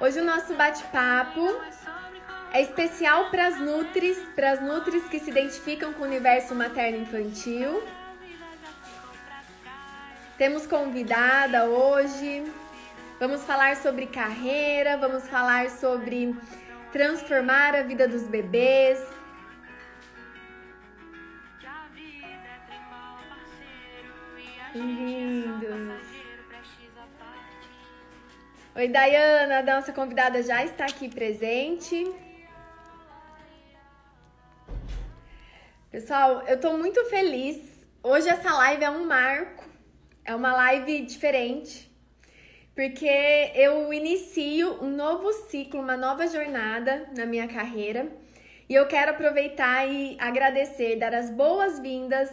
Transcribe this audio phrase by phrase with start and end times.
[0.00, 1.60] Hoje o nosso bate-papo
[2.52, 7.82] é especial para as nutris, para as nutris que se identificam com o universo materno-infantil.
[10.38, 12.44] Temos convidada hoje.
[13.18, 16.34] Vamos falar sobre carreira, vamos falar sobre
[16.92, 19.04] transformar a vida dos bebês.
[24.74, 26.09] Lindos.
[28.80, 32.10] Oi, Dayana, a nossa convidada já está aqui presente.
[35.90, 37.58] Pessoal, eu tô muito feliz.
[38.02, 39.68] Hoje essa live é um marco,
[40.24, 41.94] é uma live diferente,
[42.74, 48.10] porque eu inicio um novo ciclo, uma nova jornada na minha carreira.
[48.66, 52.30] E eu quero aproveitar e agradecer, dar as boas-vindas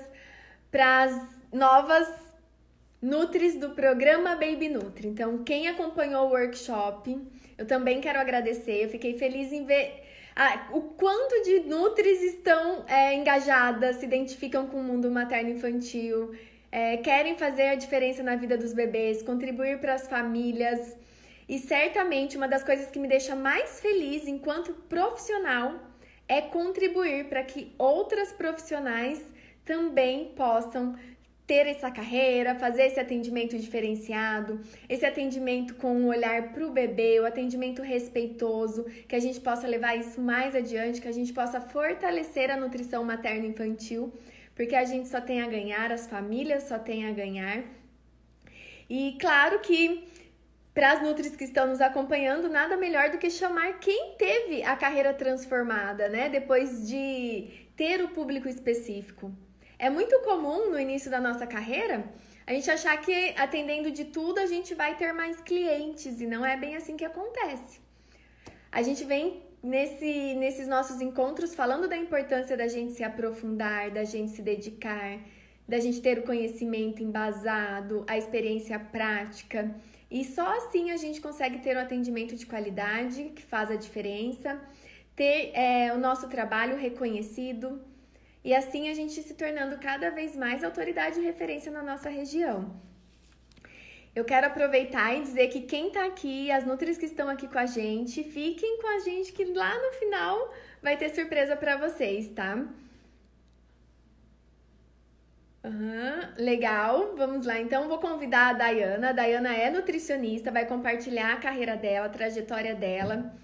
[0.72, 2.27] para as novas
[3.02, 5.08] Nutris do programa Baby Nutri.
[5.08, 7.18] Então, quem acompanhou o workshop,
[7.58, 8.84] eu também quero agradecer.
[8.84, 10.04] Eu fiquei feliz em ver
[10.36, 16.36] ah, o quanto de Nutris estão é, engajadas, se identificam com o mundo materno-infantil,
[16.71, 20.96] é, querem fazer a diferença na vida dos bebês, contribuir para as famílias.
[21.48, 25.76] E certamente uma das coisas que me deixa mais feliz enquanto profissional
[26.27, 29.24] é contribuir para que outras profissionais
[29.64, 30.96] também possam
[31.48, 34.59] ter essa carreira, fazer esse atendimento diferenciado,
[34.90, 39.65] esse atendimento com um olhar para o bebê, o atendimento respeitoso, que a gente possa
[39.65, 44.13] levar isso mais adiante, que a gente possa fortalecer a nutrição materno-infantil,
[44.53, 47.63] porque a gente só tem a ganhar, as famílias só têm a ganhar.
[48.90, 50.05] E claro que
[50.73, 54.75] para as Nutris que estão nos acompanhando, nada melhor do que chamar quem teve a
[54.75, 56.27] carreira transformada, né?
[56.29, 59.31] Depois de ter o público específico.
[59.80, 62.06] É muito comum no início da nossa carreira
[62.48, 66.46] a gente achar que atendendo de tudo a gente vai ter mais clientes e não
[66.46, 67.81] é bem assim que acontece.
[68.72, 74.06] A gente vem nesse, nesses nossos encontros falando da importância da gente se aprofundar, da
[74.06, 75.20] gente se dedicar,
[75.68, 79.76] da gente ter o conhecimento embasado, a experiência prática.
[80.10, 84.58] E só assim a gente consegue ter um atendimento de qualidade que faz a diferença,
[85.18, 87.82] ter é, o nosso trabalho reconhecido
[88.47, 92.59] e assim a gente se tornando cada vez mais autoridade e referência na nossa região.
[94.16, 97.59] Eu quero aproveitar e dizer que quem está aqui, as Nutris que estão aqui com
[97.59, 102.30] a gente, fiquem com a gente que lá no final vai ter surpresa para vocês,
[102.30, 102.53] tá?
[105.66, 107.59] Uhum, legal, vamos lá.
[107.59, 109.09] Então, vou convidar a Dayana.
[109.09, 113.36] A Dayana é nutricionista, vai compartilhar a carreira dela, a trajetória dela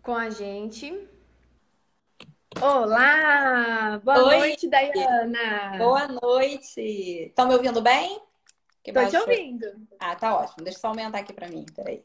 [0.00, 1.12] com a gente.
[2.60, 4.00] Olá!
[4.04, 4.38] Boa Oi.
[4.38, 5.78] noite, Dayana!
[5.78, 6.80] Boa noite!
[6.80, 8.20] Estão me ouvindo bem?
[8.82, 9.12] Que Tô baixo...
[9.12, 9.66] te ouvindo.
[9.98, 10.64] Ah, tá ótimo.
[10.64, 12.04] Deixa eu só aumentar aqui para mim, peraí.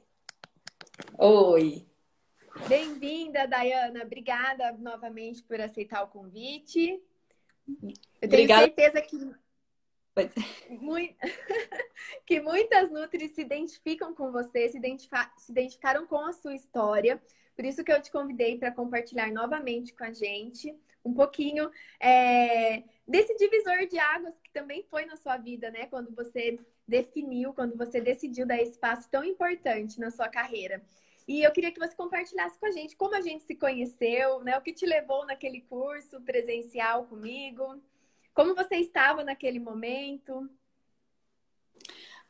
[1.17, 1.85] Oi!
[2.67, 4.03] Bem-vinda, Dayana.
[4.03, 7.01] Obrigada novamente por aceitar o convite.
[8.21, 8.63] Eu tenho Obrigada.
[8.63, 9.17] certeza que
[12.25, 17.21] que muitas Nutris se identificam com você, se identificaram com a sua história.
[17.59, 22.83] Por isso que eu te convidei para compartilhar novamente com a gente um pouquinho é,
[23.05, 25.85] desse divisor de águas que também foi na sua vida, né?
[25.87, 30.81] Quando você definiu, quando você decidiu dar esse passo tão importante na sua carreira.
[31.27, 34.57] E eu queria que você compartilhasse com a gente como a gente se conheceu, né?
[34.57, 37.83] O que te levou naquele curso presencial comigo,
[38.33, 40.49] como você estava naquele momento.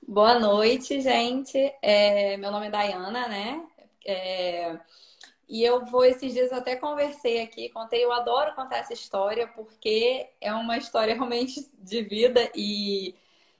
[0.01, 1.71] Boa noite, gente.
[1.83, 3.67] É, meu nome é Dayana, né?
[4.03, 4.79] É,
[5.49, 10.29] e eu vou, esses dias até conversei aqui, contei, eu adoro contar essa história, porque
[10.39, 13.15] é uma história realmente de vida e,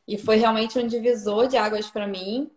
[0.08, 2.52] e foi realmente um divisor de águas para mim.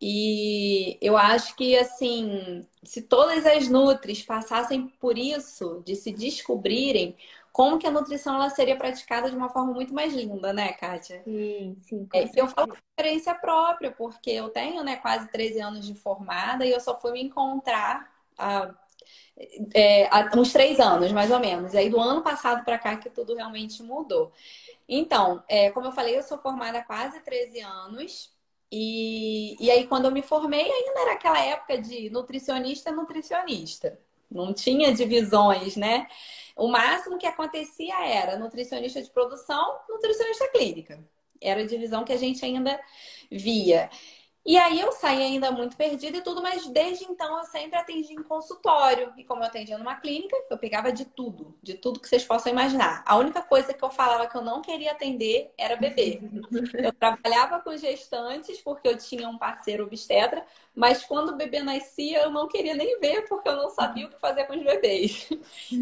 [0.00, 7.16] E eu acho que, assim, se todas as nutris passassem por isso, de se descobrirem,
[7.50, 11.22] como que a nutrição ela seria praticada de uma forma muito mais linda, né, Kátia?
[11.24, 12.06] Sim, sim.
[12.12, 16.66] É, eu falo por experiência própria, porque eu tenho né, quase 13 anos de formada
[16.66, 18.74] e eu só fui me encontrar há,
[19.74, 21.74] é, há uns três anos, mais ou menos.
[21.74, 24.32] E aí, do ano passado para cá, que tudo realmente mudou.
[24.88, 28.32] Então, é, como eu falei, eu sou formada há quase 13 anos.
[28.70, 33.98] E, e aí, quando eu me formei, ainda era aquela época de nutricionista, nutricionista.
[34.30, 36.06] Não tinha divisões, né?
[36.56, 40.98] O máximo que acontecia era nutricionista de produção, nutricionista clínica.
[41.40, 42.80] Era a divisão que a gente ainda
[43.30, 43.90] via.
[44.46, 48.12] E aí eu saí ainda muito perdida e tudo, mas desde então eu sempre atendi
[48.14, 49.12] em consultório.
[49.16, 52.52] E como eu atendia numa clínica, eu pegava de tudo, de tudo que vocês possam
[52.52, 53.02] imaginar.
[53.06, 56.24] A única coisa que eu falava que eu não queria atender era bebê.
[56.80, 60.46] Eu trabalhava com gestantes porque eu tinha um parceiro obstetra,
[60.76, 64.10] Mas quando o bebê nascia, eu não queria nem ver, porque eu não sabia o
[64.10, 65.26] que fazer com os bebês.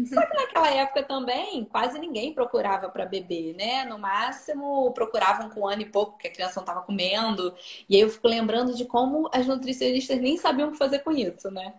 [0.05, 3.83] Só que naquela época também, quase ninguém procurava para bebê, né?
[3.83, 7.53] No máximo, procuravam com um ano e pouco, porque a criança não estava comendo.
[7.89, 11.11] E aí eu fico lembrando de como as nutricionistas nem sabiam o que fazer com
[11.11, 11.73] isso, né?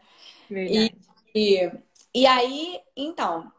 [0.51, 0.93] E,
[1.35, 1.71] e,
[2.15, 3.51] e aí, então,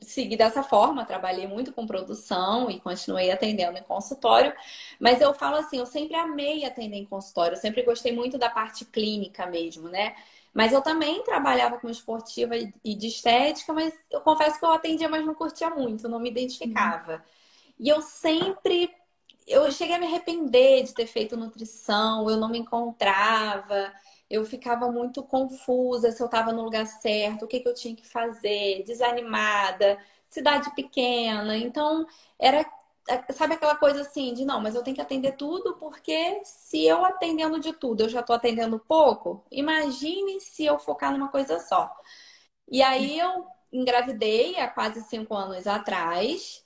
[0.00, 4.52] segui dessa forma, trabalhei muito com produção e continuei atendendo em consultório,
[4.98, 8.48] mas eu falo assim, eu sempre amei atender em consultório, eu sempre gostei muito da
[8.48, 10.14] parte clínica mesmo, né?
[10.52, 15.08] Mas eu também trabalhava com esportiva e de estética, mas eu confesso que eu atendia,
[15.08, 17.14] mas não curtia muito, não me identificava.
[17.14, 17.20] Uhum.
[17.80, 18.88] E eu sempre
[19.46, 23.92] eu cheguei a me arrepender de ter feito nutrição, eu não me encontrava
[24.28, 27.94] eu ficava muito confusa se eu estava no lugar certo, o que, que eu tinha
[27.94, 31.56] que fazer, desanimada, cidade pequena.
[31.56, 32.06] Então,
[32.38, 32.64] era,
[33.32, 37.04] sabe aquela coisa assim de não, mas eu tenho que atender tudo, porque se eu
[37.04, 41.90] atendendo de tudo eu já estou atendendo pouco, imagine se eu focar numa coisa só.
[42.70, 46.63] E aí eu engravidei há quase cinco anos atrás,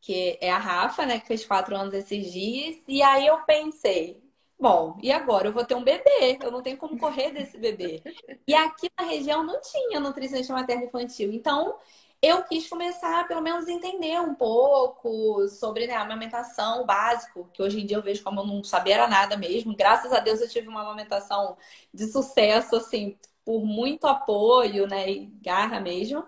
[0.00, 4.22] que é a Rafa, né, que fez quatro anos esses dias, e aí eu pensei,
[4.58, 8.02] Bom, e agora eu vou ter um bebê, eu não tenho como correr desse bebê.
[8.46, 11.32] E aqui na região não tinha nutricionista materno infantil.
[11.32, 11.78] Então,
[12.20, 17.80] eu quis começar, pelo menos, entender um pouco sobre né, a amamentação básico, que hoje
[17.80, 19.74] em dia eu vejo como eu não sabia nada mesmo.
[19.74, 21.56] Graças a Deus eu tive uma amamentação
[21.94, 26.22] de sucesso, assim, por muito apoio, né, e garra mesmo.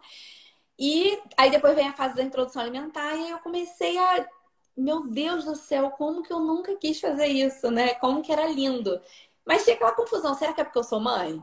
[0.84, 4.28] E aí depois vem a fase da introdução alimentar e eu comecei a
[4.76, 7.94] meu Deus do céu, como que eu nunca quis fazer isso, né?
[7.94, 9.00] Como que era lindo.
[9.46, 11.40] Mas tinha aquela confusão, será que é porque eu sou mãe?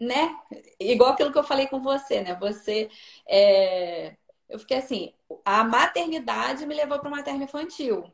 [0.00, 0.34] Né?
[0.80, 2.34] Igual aquilo que eu falei com você, né?
[2.36, 2.88] Você.
[3.28, 4.16] É...
[4.48, 5.12] Eu fiquei assim,
[5.44, 8.10] a maternidade me levou para materno infantil.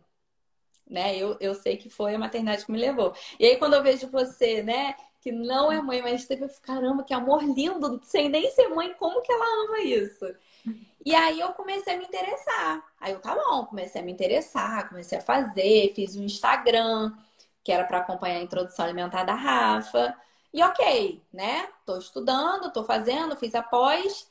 [0.85, 1.17] Né?
[1.17, 3.15] Eu, eu sei que foi a maternidade que me levou.
[3.39, 7.13] E aí, quando eu vejo você, né, que não é mãe, mas teve, caramba, que
[7.13, 10.25] amor lindo, sem nem ser mãe, como que ela ama isso?
[11.05, 12.83] E aí eu comecei a me interessar.
[13.01, 17.13] Aí eu, tá bom, comecei a me interessar, comecei a fazer, fiz um Instagram,
[17.63, 20.17] que era para acompanhar a introdução alimentar da Rafa.
[20.53, 21.69] E ok, né?
[21.87, 24.31] Tô estudando, tô fazendo, fiz após,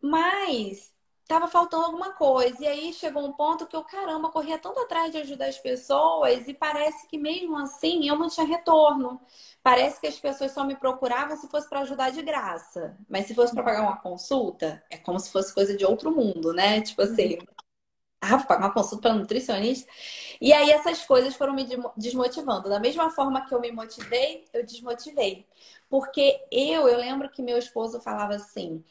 [0.00, 0.89] mas
[1.30, 2.56] tava faltando alguma coisa.
[2.60, 6.48] E aí chegou um ponto que eu, caramba, corria tanto atrás de ajudar as pessoas
[6.48, 9.20] e parece que mesmo assim eu não tinha retorno.
[9.62, 12.98] Parece que as pessoas só me procuravam se fosse para ajudar de graça.
[13.08, 16.52] Mas se fosse para pagar uma consulta, é como se fosse coisa de outro mundo,
[16.52, 16.80] né?
[16.80, 17.38] Tipo assim,
[18.20, 19.90] ah, vou pagar uma consulta para nutricionista.
[20.40, 21.64] E aí essas coisas foram me
[21.96, 22.68] desmotivando.
[22.68, 25.46] Da mesma forma que eu me motivei, eu desmotivei.
[25.88, 28.84] Porque eu, eu lembro que meu esposo falava assim: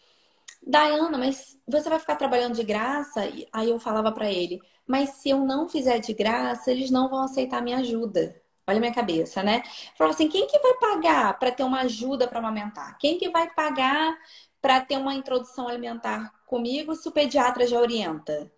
[0.62, 3.22] Dayana, mas você vai ficar trabalhando de graça?
[3.52, 7.24] Aí eu falava para ele, mas se eu não fizer de graça, eles não vão
[7.24, 8.40] aceitar minha ajuda.
[8.68, 9.64] Olha minha cabeça, né?
[9.98, 12.98] Falava assim, quem que vai pagar para ter uma ajuda para amamentar?
[13.00, 14.16] Quem que vai pagar
[14.62, 18.52] para ter uma introdução alimentar comigo se o pediatra já orienta?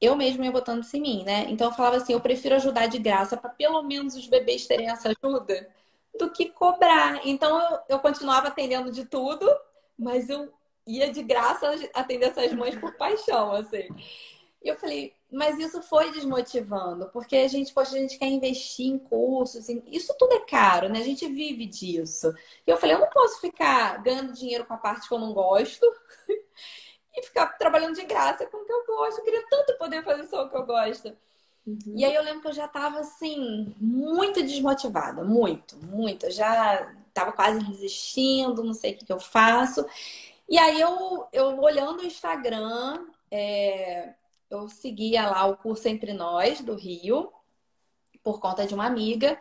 [0.00, 1.46] Eu mesmo ia botando isso em mim, né?
[1.48, 4.88] Então eu falava assim, eu prefiro ajudar de graça para pelo menos os bebês terem
[4.90, 5.68] essa ajuda
[6.18, 7.20] do que cobrar.
[7.24, 9.48] Então eu, eu continuava atendendo de tudo,
[9.96, 10.52] mas eu
[10.86, 13.88] ia de graça atender essas mães por paixão, assim.
[14.62, 18.86] E eu falei, mas isso foi desmotivando, porque a gente, poxa, a gente quer investir
[18.86, 19.82] em cursos, em...
[19.86, 21.00] isso tudo é caro, né?
[21.00, 22.32] A gente vive disso.
[22.66, 25.32] E eu falei, eu não posso ficar ganhando dinheiro com a parte que eu não
[25.32, 25.84] gosto
[27.16, 29.18] e ficar trabalhando de graça com o que eu gosto.
[29.18, 31.16] Eu queria tanto poder fazer só o que eu gosto.
[31.66, 31.94] Uhum.
[31.96, 36.26] E aí eu lembro que eu já tava assim, muito desmotivada, muito, muito.
[36.26, 39.84] Eu já tava quase desistindo, não sei o que, que eu faço.
[40.52, 44.12] E aí eu, eu olhando o Instagram, é,
[44.50, 47.32] eu seguia lá o curso Entre Nós, do Rio,
[48.22, 49.40] por conta de uma amiga.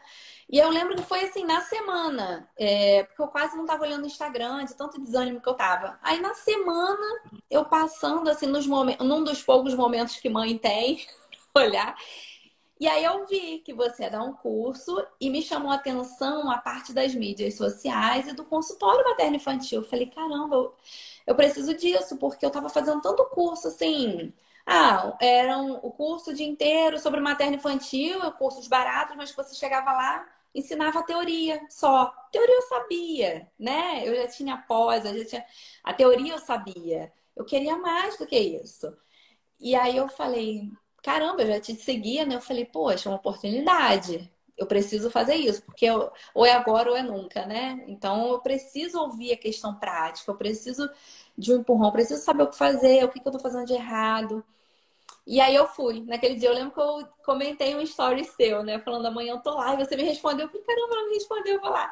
[0.50, 4.04] E eu lembro que foi assim, na semana, é, porque eu quase não estava olhando
[4.04, 6.00] o Instagram, de tanto desânimo que eu tava.
[6.02, 11.06] Aí na semana, eu passando assim, nos momentos, num dos poucos momentos que mãe tem,
[11.54, 11.94] olhar.
[12.82, 16.50] E aí eu vi que você ia dar um curso e me chamou a atenção
[16.52, 19.82] a parte das mídias sociais e do consultório materno infantil.
[19.84, 20.76] Eu falei, caramba, eu,
[21.28, 24.34] eu preciso disso, porque eu estava fazendo tanto curso assim.
[24.66, 29.54] Ah, era um, o curso o dia inteiro sobre materno infantil, cursos baratos, mas você
[29.56, 32.08] chegava lá, ensinava a teoria só.
[32.32, 34.08] Teoria eu sabia, né?
[34.08, 35.46] Eu já tinha pós, eu já tinha.
[35.84, 37.14] A teoria eu sabia.
[37.36, 38.92] Eu queria mais do que isso.
[39.60, 40.70] E aí eu falei,
[41.02, 42.36] caramba, eu já te seguia, né?
[42.36, 44.32] Eu falei, poxa, é uma oportunidade.
[44.58, 47.84] Eu preciso fazer isso, porque eu, ou é agora ou é nunca, né?
[47.88, 50.90] Então eu preciso ouvir a questão prática, eu preciso
[51.38, 53.66] de um empurrão, eu preciso saber o que fazer, o que, que eu tô fazendo
[53.66, 54.44] de errado.
[55.26, 56.04] E aí eu fui.
[56.06, 58.80] Naquele dia eu lembro que eu comentei um story seu, né?
[58.80, 59.74] Falando amanhã eu tô lá.
[59.74, 60.46] E você me respondeu.
[60.46, 61.92] Eu falei, caramba, ela me respondeu, eu vou lá.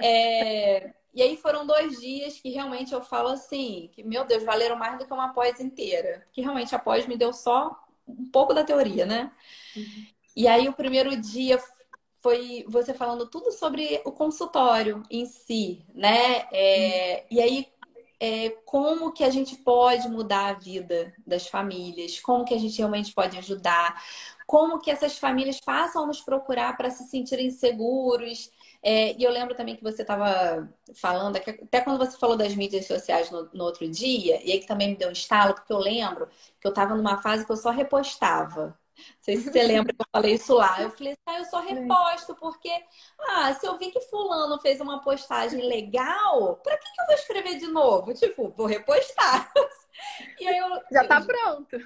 [0.00, 0.92] É...
[1.14, 4.98] E aí foram dois dias que realmente eu falo assim, que, meu Deus, valeram mais
[4.98, 6.22] do que uma pós inteira.
[6.26, 9.30] Porque realmente a pós me deu só um pouco da teoria, né?
[9.76, 10.06] Uhum.
[10.34, 11.58] E aí o primeiro dia
[12.22, 16.46] foi você falando tudo sobre o consultório em si, né?
[16.52, 17.26] É...
[17.30, 17.36] Uhum.
[17.36, 17.66] E aí
[18.18, 22.78] é, como que a gente pode mudar a vida das famílias, como que a gente
[22.78, 24.02] realmente pode ajudar,
[24.46, 28.50] como que essas famílias passam a nos procurar para se sentirem seguros.
[28.88, 32.86] É, e eu lembro também que você estava falando, até quando você falou das mídias
[32.86, 35.78] sociais no, no, outro dia, e aí que também me deu um estalo, porque eu
[35.78, 36.28] lembro
[36.60, 38.78] que eu estava numa fase que eu só repostava.
[38.96, 40.80] Não sei se você lembra que eu falei isso lá.
[40.82, 42.70] Eu falei, ah, eu só reposto, porque
[43.20, 47.14] ah, se eu vi que fulano fez uma postagem legal, para que, que eu vou
[47.14, 48.14] escrever de novo?
[48.14, 49.52] Tipo, vou repostar.
[50.38, 51.78] E aí eu, já tá pronto.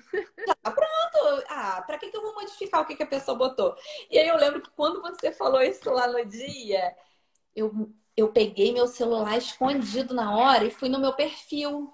[0.47, 1.45] Já tá pronto.
[1.49, 3.75] Ah, pra que, que eu vou modificar o que, que a pessoa botou?
[4.11, 6.95] E aí eu lembro que quando você falou isso lá no dia,
[7.55, 11.93] eu, eu peguei meu celular escondido na hora e fui no meu perfil.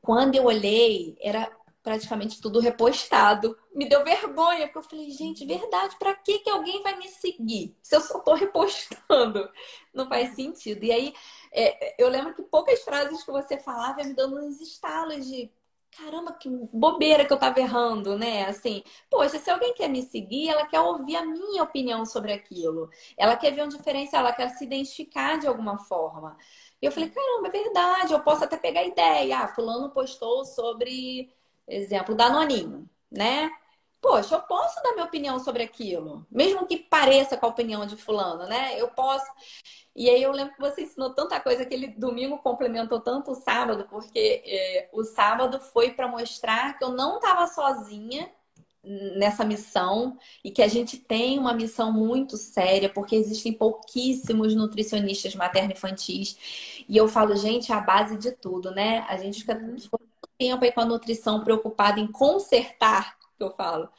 [0.00, 1.50] Quando eu olhei, era
[1.82, 3.56] praticamente tudo repostado.
[3.74, 7.76] Me deu vergonha, porque eu falei, gente, verdade, para que, que alguém vai me seguir
[7.82, 9.48] se eu só tô repostando?
[9.94, 10.84] Não faz sentido.
[10.84, 11.14] E aí,
[11.52, 15.50] é, eu lembro que poucas frases que você falava me dando uns estalos de
[15.96, 18.44] caramba, que bobeira que eu tava errando, né?
[18.46, 22.88] Assim, poxa, se alguém quer me seguir, ela quer ouvir a minha opinião sobre aquilo.
[23.16, 26.36] Ela quer ver um diferencial, ela quer se identificar de alguma forma.
[26.80, 29.40] E eu falei, caramba, é verdade, eu posso até pegar ideia.
[29.40, 31.30] Ah, fulano postou sobre
[31.70, 33.50] exemplo, Danoninho, né?
[34.00, 37.96] Poxa, eu posso dar minha opinião sobre aquilo, mesmo que pareça com a opinião de
[37.96, 38.80] fulano, né?
[38.80, 39.26] Eu posso.
[39.94, 43.86] E aí eu lembro que você ensinou tanta coisa, aquele domingo complementou tanto o sábado,
[43.90, 48.30] porque é, o sábado foi para mostrar que eu não estava sozinha
[48.82, 55.34] nessa missão e que a gente tem uma missão muito séria, porque existem pouquíssimos nutricionistas
[55.34, 56.84] materno-infantis.
[56.88, 59.00] E eu falo, gente, é a base de tudo, né?
[59.08, 59.54] A gente fica
[60.40, 63.90] tempo aí com a nutrição preocupada em consertar, que eu falo.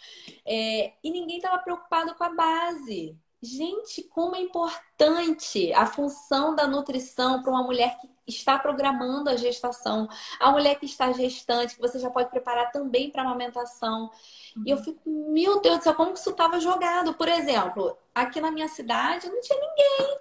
[0.44, 3.16] É, e ninguém estava preocupado com a base.
[3.44, 9.36] Gente, como é importante a função da nutrição para uma mulher que está programando a
[9.36, 10.08] gestação,
[10.40, 14.10] a mulher que está gestante, que você já pode preparar também para amamentação.
[14.56, 14.64] Uhum.
[14.66, 17.14] E eu fico, meu Deus do céu, como que isso estava jogado?
[17.14, 20.20] Por exemplo, aqui na minha cidade não tinha ninguém.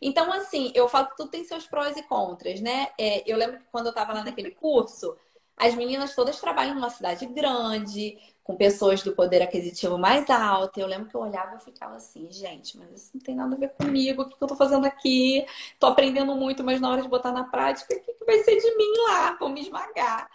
[0.00, 2.88] Então, assim, eu falo que tudo tem seus prós e contras, né?
[2.98, 5.16] É, eu lembro que quando eu estava lá naquele curso,
[5.56, 10.78] as meninas todas trabalham numa cidade grande, com pessoas do poder aquisitivo mais alto.
[10.78, 13.58] Eu lembro que eu olhava e ficava assim, gente, mas isso não tem nada a
[13.58, 14.22] ver comigo.
[14.22, 15.46] O que eu tô fazendo aqui?
[15.78, 18.76] Tô aprendendo muito, mas na hora de botar na prática, o que vai ser de
[18.76, 19.32] mim lá?
[19.38, 20.28] Vão me esmagar.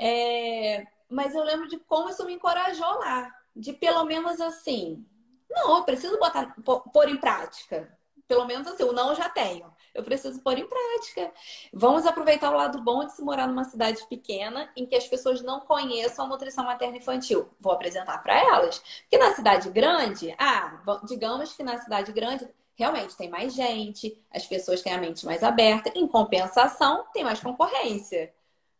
[0.00, 0.86] É...
[1.08, 3.30] Mas eu lembro de como isso me encorajou lá.
[3.54, 5.04] De pelo menos assim,
[5.50, 6.54] não, eu preciso botar,
[6.92, 7.95] pôr em prática.
[8.28, 11.32] Pelo menos assim, o não eu já tenho eu preciso pôr em prática.
[11.72, 15.40] Vamos aproveitar o lado bom de se morar numa cidade pequena em que as pessoas
[15.40, 17.48] não conheçam a nutrição materna infantil.
[17.58, 18.78] Vou apresentar para elas.
[19.00, 24.44] Porque na cidade grande, ah, digamos que na cidade grande realmente tem mais gente, as
[24.46, 25.90] pessoas têm a mente mais aberta.
[25.94, 28.34] Em compensação, tem mais concorrência.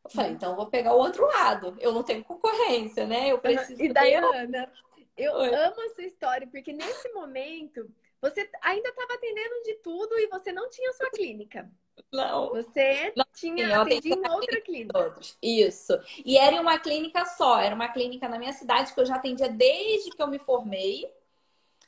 [0.05, 1.75] Eu falei, então eu vou pegar o outro lado.
[1.81, 3.33] Eu não tenho concorrência, né?
[3.33, 3.83] Eu preciso.
[3.83, 4.71] E Dayana,
[5.17, 5.55] eu Oi.
[5.55, 10.69] amo essa história, porque nesse momento você ainda estava atendendo de tudo e você não
[10.69, 11.71] tinha sua clínica.
[12.13, 12.51] Não.
[12.51, 14.99] Você não, tinha atendido em outra clínica.
[14.99, 15.39] Outros.
[15.43, 15.93] Isso.
[16.25, 19.17] E era em uma clínica só, era uma clínica na minha cidade que eu já
[19.17, 21.11] atendia desde que eu me formei.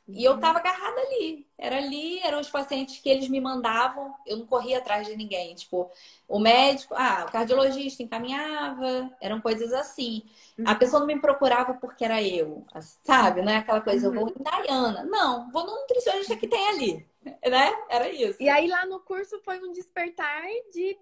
[0.09, 1.47] E eu tava agarrada ali.
[1.59, 4.15] Era ali, eram os pacientes que eles me mandavam.
[4.27, 5.55] Eu não corria atrás de ninguém.
[5.55, 5.91] Tipo,
[6.27, 9.11] o médico, ah, o cardiologista encaminhava.
[9.21, 10.23] Eram coisas assim.
[10.65, 10.79] A uhum.
[10.79, 12.65] pessoa não me procurava porque era eu,
[13.05, 13.43] sabe?
[13.43, 14.35] Não é aquela coisa, eu vou uhum.
[14.39, 15.05] em Dayana.
[15.05, 17.09] Não, vou no nutricionista que tem ali.
[17.25, 17.73] Né?
[17.91, 18.43] Era isso.
[18.43, 20.99] E aí lá no curso foi um despertar de,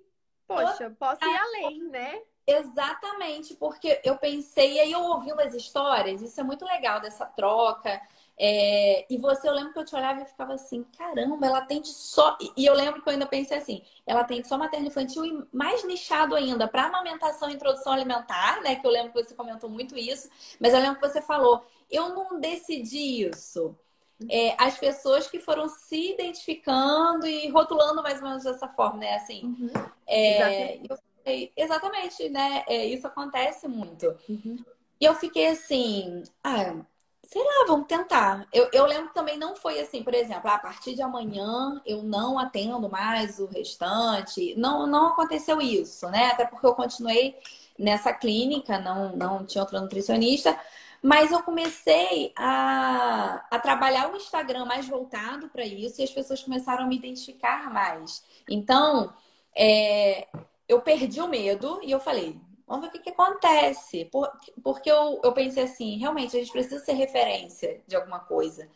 [0.48, 2.20] poxa, posso ir além, né?
[2.46, 7.26] Exatamente, porque eu pensei, e aí eu ouvindo as histórias, isso é muito legal dessa
[7.26, 8.00] troca.
[8.38, 11.88] É, e você, eu lembro que eu te olhava e ficava assim, caramba, ela atende
[11.88, 12.36] só.
[12.56, 15.82] E eu lembro que eu ainda pensei assim, ela atende só materno infantil e mais
[15.84, 18.76] nichado ainda para amamentação e introdução alimentar, né?
[18.76, 20.28] Que eu lembro que você comentou muito isso,
[20.60, 23.74] mas eu lembro que você falou, eu não decidi isso.
[24.30, 29.14] É, as pessoas que foram se identificando e rotulando mais ou menos dessa forma, né?
[29.14, 29.70] Assim, uhum.
[30.06, 31.52] é, exatamente.
[31.56, 32.64] exatamente, né?
[32.66, 34.14] É, isso acontece muito.
[34.28, 34.56] Uhum.
[34.98, 36.76] E eu fiquei assim, ah,
[37.26, 38.46] Sei lá, vamos tentar.
[38.52, 42.38] Eu, eu lembro também não foi assim, por exemplo, a partir de amanhã eu não
[42.38, 44.54] atendo mais o restante.
[44.56, 46.28] Não, não aconteceu isso, né?
[46.28, 47.36] Até porque eu continuei
[47.78, 50.58] nessa clínica, não, não tinha outra nutricionista.
[51.02, 56.42] Mas eu comecei a, a trabalhar o Instagram mais voltado para isso e as pessoas
[56.42, 58.24] começaram a me identificar mais.
[58.48, 59.12] Então,
[59.54, 60.28] é,
[60.68, 64.06] eu perdi o medo e eu falei, Vamos ver o que, que acontece.
[64.06, 64.30] Por,
[64.62, 68.68] porque eu, eu pensei assim, realmente, a gente precisa ser referência de alguma coisa.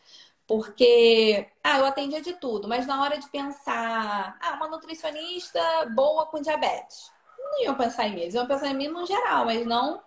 [0.47, 5.61] Porque, ah, eu atendia de tudo, mas na hora de pensar, ah, uma nutricionista
[5.95, 7.11] boa com diabetes.
[7.39, 10.01] Não iam pensar em mim, eles iam pensar em mim no geral, mas não.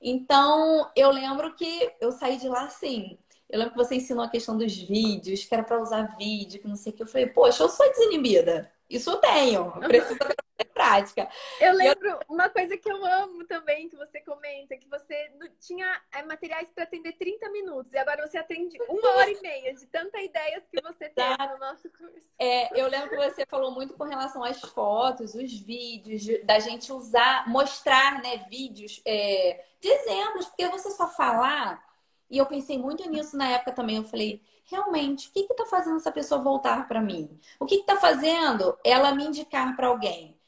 [0.00, 3.18] Então, eu lembro que eu saí de lá assim.
[3.48, 6.68] Eu lembro que você ensinou a questão dos vídeos, que era para usar vídeo, que
[6.68, 7.02] não sei o que.
[7.02, 8.70] Eu falei, poxa, eu sou desinibida.
[8.88, 9.72] Isso eu tenho.
[9.76, 10.18] Eu preciso
[10.80, 11.28] prática.
[11.60, 12.20] Eu lembro eu...
[12.28, 16.84] uma coisa que eu amo também, que você comenta, que você tinha é, materiais para
[16.84, 20.80] atender 30 minutos e agora você atende uma hora e meia, de tanta ideias que
[20.80, 22.30] você tem no nosso curso.
[22.38, 26.90] É, eu lembro que você falou muito com relação às fotos, os vídeos, da gente
[26.92, 31.84] usar, mostrar, né, vídeos é, de exemplos, porque você só falar,
[32.30, 35.96] e eu pensei muito nisso na época também, eu falei, realmente, o que está fazendo
[35.96, 37.38] essa pessoa voltar para mim?
[37.58, 40.39] O que está fazendo ela me indicar para alguém?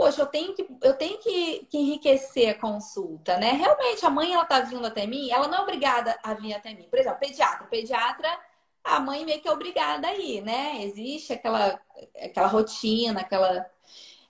[0.00, 3.50] Poxa, eu tenho que, eu tenho que, que, enriquecer a consulta, né?
[3.50, 6.72] Realmente, a mãe, ela tá vindo até mim, ela não é obrigada a vir até
[6.72, 6.88] mim.
[6.88, 7.66] Por exemplo, pediatra.
[7.66, 8.40] Pediatra,
[8.82, 10.82] a mãe meio que é obrigada a ir, né?
[10.84, 11.78] Existe aquela,
[12.18, 13.70] aquela rotina, aquela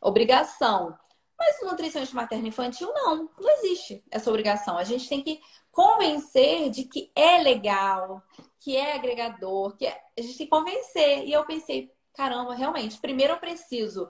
[0.01, 0.99] obrigação.
[1.39, 3.31] Mas no nutricionista materno infantil, não.
[3.39, 4.77] Não existe essa obrigação.
[4.77, 8.21] A gente tem que convencer de que é legal,
[8.59, 9.97] que é agregador, que é...
[10.19, 11.29] a gente tem que convencer.
[11.29, 14.09] E eu pensei, caramba, realmente, primeiro eu preciso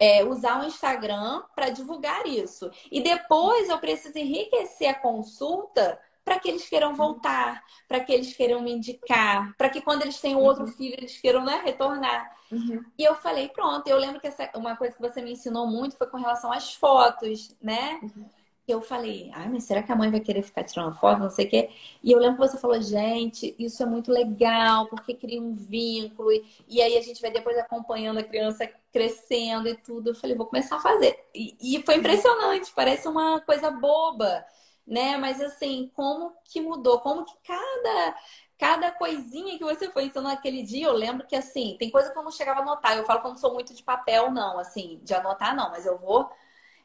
[0.00, 2.70] é, usar o Instagram para divulgar isso.
[2.90, 8.34] E depois eu preciso enriquecer a consulta para que eles queiram voltar, para que eles
[8.34, 10.72] queiram me indicar, para que quando eles tenham outro uhum.
[10.72, 12.34] filho, eles queiram né, retornar.
[12.50, 12.84] Uhum.
[12.96, 15.96] E eu falei, pronto, eu lembro que essa, uma coisa que você me ensinou muito
[15.96, 18.00] foi com relação às fotos, né?
[18.02, 21.28] Uhum eu falei, ai, mas será que a mãe vai querer ficar tirando foto, não
[21.28, 21.70] sei o quê?
[22.02, 26.30] E eu lembro que você falou, gente, isso é muito legal, porque cria um vínculo,
[26.32, 30.10] e, e aí a gente vai depois acompanhando a criança crescendo e tudo.
[30.10, 31.18] Eu falei, vou começar a fazer.
[31.34, 34.44] E, e foi impressionante, parece uma coisa boba,
[34.86, 35.16] né?
[35.16, 38.16] Mas assim, como que mudou, como que cada
[38.58, 42.18] cada coisinha que você foi ensinando naquele dia, eu lembro que assim, tem coisa que
[42.18, 42.94] eu não chegava a anotar.
[42.96, 45.86] Eu falo que eu não sou muito de papel, não, assim, de anotar, não, mas
[45.86, 46.30] eu vou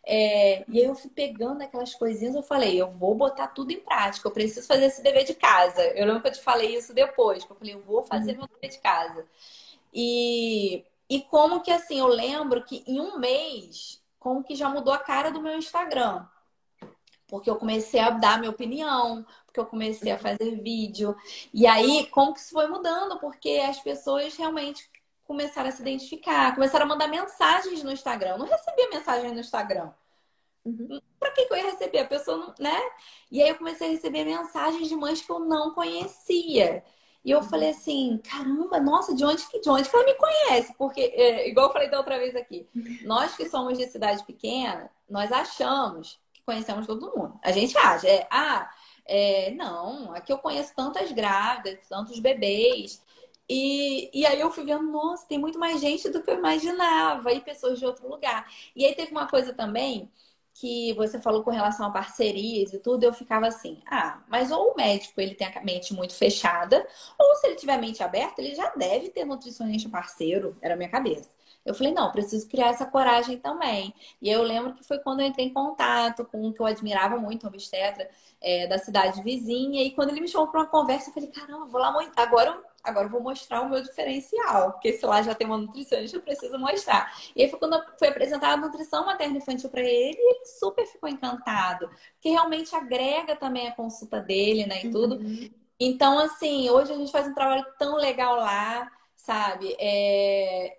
[0.06, 3.80] é, e aí eu fui pegando aquelas coisinhas, eu falei, eu vou botar tudo em
[3.80, 5.82] prática, eu preciso fazer esse dever de casa.
[5.96, 8.38] Eu lembro que eu te falei isso depois, que eu falei, eu vou fazer uhum.
[8.40, 9.26] meu dever de casa.
[9.92, 14.94] E, e como que assim, eu lembro que em um mês, como que já mudou
[14.94, 16.26] a cara do meu Instagram.
[17.28, 21.16] Porque eu comecei a dar minha opinião, porque eu comecei a fazer vídeo.
[21.52, 23.20] E aí, como que isso foi mudando?
[23.20, 24.88] Porque as pessoas realmente
[25.26, 28.32] começaram a se identificar, começaram a mandar mensagens no Instagram.
[28.32, 29.92] Eu não recebia mensagem no Instagram.
[30.64, 31.00] Uhum.
[31.20, 32.00] Pra que, que eu ia receber?
[32.00, 32.82] A pessoa não, né?
[33.32, 36.84] E aí eu comecei a receber mensagens de mães que eu não conhecia.
[37.24, 37.44] E eu uhum.
[37.44, 40.74] falei assim, caramba, nossa, de onde que de onde que ela me conhece?
[40.78, 42.68] Porque, é, igual eu falei da outra vez aqui,
[43.04, 47.40] nós que somos de cidade pequena, nós achamos que conhecemos todo mundo.
[47.44, 48.70] A gente acha, é, ah,
[49.06, 53.04] é, não, aqui eu conheço tantas grávidas, tantos bebês.
[53.50, 57.32] E, e aí eu fui vendo, nossa, tem muito mais gente do que eu imaginava,
[57.32, 58.50] e pessoas de outro lugar.
[58.76, 60.12] E aí teve uma coisa também
[60.56, 64.72] que você falou com relação a parcerias e tudo, eu ficava assim, ah, mas ou
[64.72, 66.88] o médico ele tem a mente muito fechada,
[67.20, 70.78] ou se ele tiver a mente aberta, ele já deve ter nutricionista parceiro, era a
[70.78, 71.36] minha cabeça.
[71.66, 73.94] Eu falei, não, preciso criar essa coragem também.
[74.22, 77.18] E eu lembro que foi quando eu entrei em contato com um que eu admirava
[77.18, 81.10] muito, um obstetra é, da cidade vizinha, e quando ele me chamou para uma conversa,
[81.10, 84.94] eu falei, caramba, vou lá, agora eu agora eu vou mostrar o meu diferencial, porque
[84.94, 87.14] se lá já tem uma nutricionista, eu preciso mostrar.
[87.36, 90.86] E aí foi quando foi apresentada a nutrição materna infantil para ele, e ele super
[90.86, 95.16] ficou encantado, porque realmente agrega também a consulta dele, né, e tudo.
[95.16, 95.50] Uhum.
[95.80, 99.76] Então, assim, hoje a gente faz um trabalho tão legal lá, sabe?
[99.80, 100.78] É...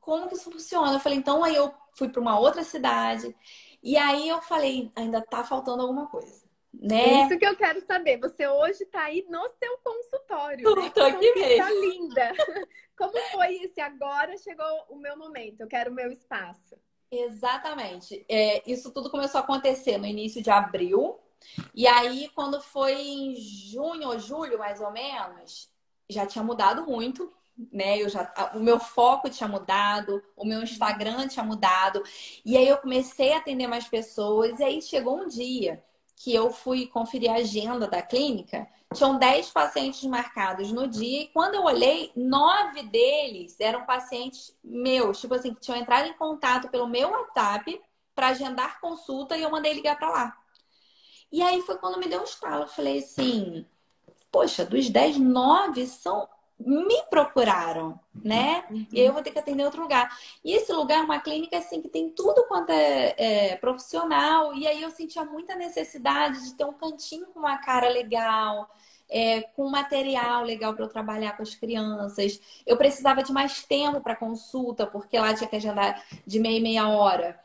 [0.00, 0.94] Como que isso funciona?
[0.94, 3.34] Eu falei, então aí eu fui para uma outra cidade,
[3.82, 6.43] e aí eu falei, ainda tá faltando alguma coisa.
[6.80, 7.02] Né?
[7.02, 8.18] É isso que eu quero saber.
[8.18, 10.74] Você hoje está aí no seu consultório.
[10.74, 10.90] Né?
[10.90, 11.64] tô aqui mesmo.
[11.64, 12.32] Tá linda.
[12.96, 15.60] Como foi esse agora chegou o meu momento?
[15.60, 16.76] Eu quero o meu espaço.
[17.10, 18.24] Exatamente.
[18.28, 21.18] É, isso tudo começou a acontecer no início de abril.
[21.74, 25.68] E aí, quando foi em junho ou julho, mais ou menos,
[26.08, 27.32] já tinha mudado muito,
[27.72, 27.98] né?
[27.98, 32.02] Eu já, o meu foco tinha mudado, o meu Instagram tinha mudado.
[32.44, 34.58] E aí eu comecei a atender mais pessoas.
[34.58, 35.82] E aí chegou um dia
[36.16, 41.28] que eu fui conferir a agenda da clínica, tinham 10 pacientes marcados no dia, e
[41.28, 46.68] quando eu olhei, nove deles eram pacientes meus, tipo assim, que tinham entrado em contato
[46.68, 47.80] pelo meu WhatsApp
[48.14, 50.38] para agendar consulta e eu mandei ligar para lá.
[51.32, 52.62] E aí foi quando me deu um estalo.
[52.62, 53.66] Eu falei assim,
[54.30, 56.28] poxa, dos 10, 9 são
[56.64, 58.64] me procuraram, né?
[58.70, 58.86] Uhum.
[58.92, 60.16] E aí eu vou ter que atender outro lugar.
[60.44, 64.54] E esse lugar é uma clínica assim que tem tudo quanto é, é, profissional.
[64.54, 68.68] E aí eu sentia muita necessidade de ter um cantinho com uma cara legal,
[69.08, 72.40] é, com material legal para eu trabalhar com as crianças.
[72.66, 76.62] Eu precisava de mais tempo para consulta, porque lá tinha que agendar de meia e
[76.62, 77.38] meia hora.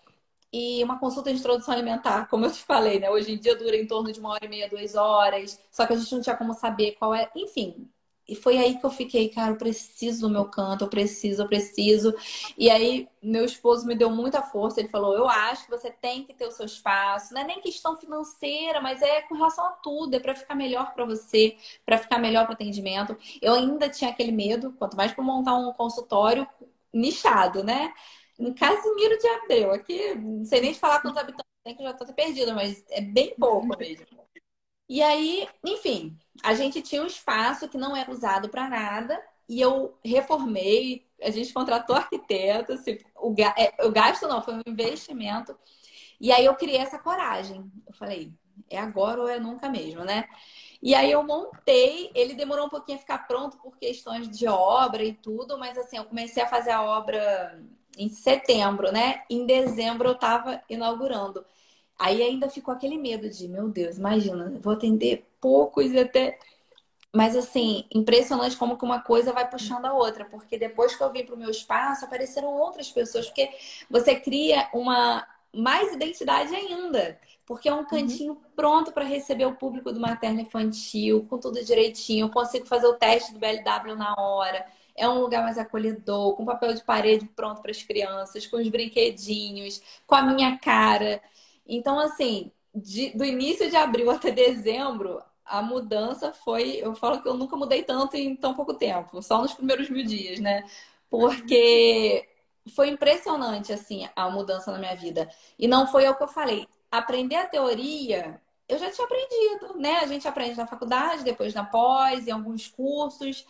[0.51, 3.09] E uma consulta de introdução alimentar, como eu te falei, né?
[3.09, 5.59] Hoje em dia dura em torno de uma hora e meia, duas horas.
[5.69, 7.29] Só que a gente não tinha como saber qual é.
[7.35, 7.87] Enfim,
[8.29, 11.47] e foi aí que eu fiquei, cara, eu preciso do meu canto, eu preciso, eu
[11.47, 12.13] preciso.
[12.57, 14.79] E aí, meu esposo me deu muita força.
[14.79, 17.33] Ele falou: Eu acho que você tem que ter o seu espaço.
[17.33, 20.15] Não é nem questão financeira, mas é com relação a tudo.
[20.15, 23.17] É para ficar melhor para você, para ficar melhor para atendimento.
[23.41, 26.47] Eu ainda tinha aquele medo, quanto mais para montar um consultório
[26.93, 27.93] nichado, né?
[28.37, 31.87] Em Casimiro de Abreu, aqui, não sei nem te falar quantos habitantes tem, que eu
[31.87, 34.05] já tô perdida, mas é bem pouco mesmo.
[34.89, 39.61] E aí, enfim, a gente tinha um espaço que não era usado para nada e
[39.61, 45.55] eu reformei, a gente contratou arquiteto, assim, o, é, o gasto não, foi um investimento.
[46.19, 47.71] E aí eu criei essa coragem.
[47.87, 48.33] Eu falei,
[48.69, 50.25] é agora ou é nunca mesmo, né?
[50.81, 55.03] E aí eu montei, ele demorou um pouquinho a ficar pronto por questões de obra
[55.03, 57.61] e tudo, mas assim, eu comecei a fazer a obra
[57.97, 59.23] em setembro, né?
[59.29, 61.45] Em dezembro eu estava inaugurando.
[61.99, 66.39] Aí ainda ficou aquele medo de, meu Deus, imagina, vou atender poucos e até.
[67.13, 71.11] Mas assim, impressionante como que uma coisa vai puxando a outra, porque depois que eu
[71.11, 73.49] vim para o meu espaço, apareceram outras pessoas, porque
[73.89, 77.85] você cria uma mais identidade ainda, porque é um uhum.
[77.85, 78.41] cantinho uhum.
[78.55, 82.93] pronto para receber o público do materno infantil, com tudo direitinho, eu consigo fazer o
[82.93, 84.65] teste do BLW na hora.
[84.95, 88.67] É um lugar mais acolhedor, com papel de parede pronto para as crianças, com os
[88.69, 91.21] brinquedinhos, com a minha cara.
[91.69, 96.77] Então, assim, de, do início de abril até dezembro, a mudança foi.
[96.77, 100.05] Eu falo que eu nunca mudei tanto em tão pouco tempo, só nos primeiros mil
[100.05, 100.63] dias, né?
[101.09, 102.27] Porque
[102.75, 105.29] foi impressionante, assim, a mudança na minha vida.
[105.57, 106.67] E não foi o que eu falei.
[106.91, 109.97] Aprender a teoria, eu já tinha aprendido, né?
[109.99, 113.45] A gente aprende na faculdade, depois na pós, em alguns cursos.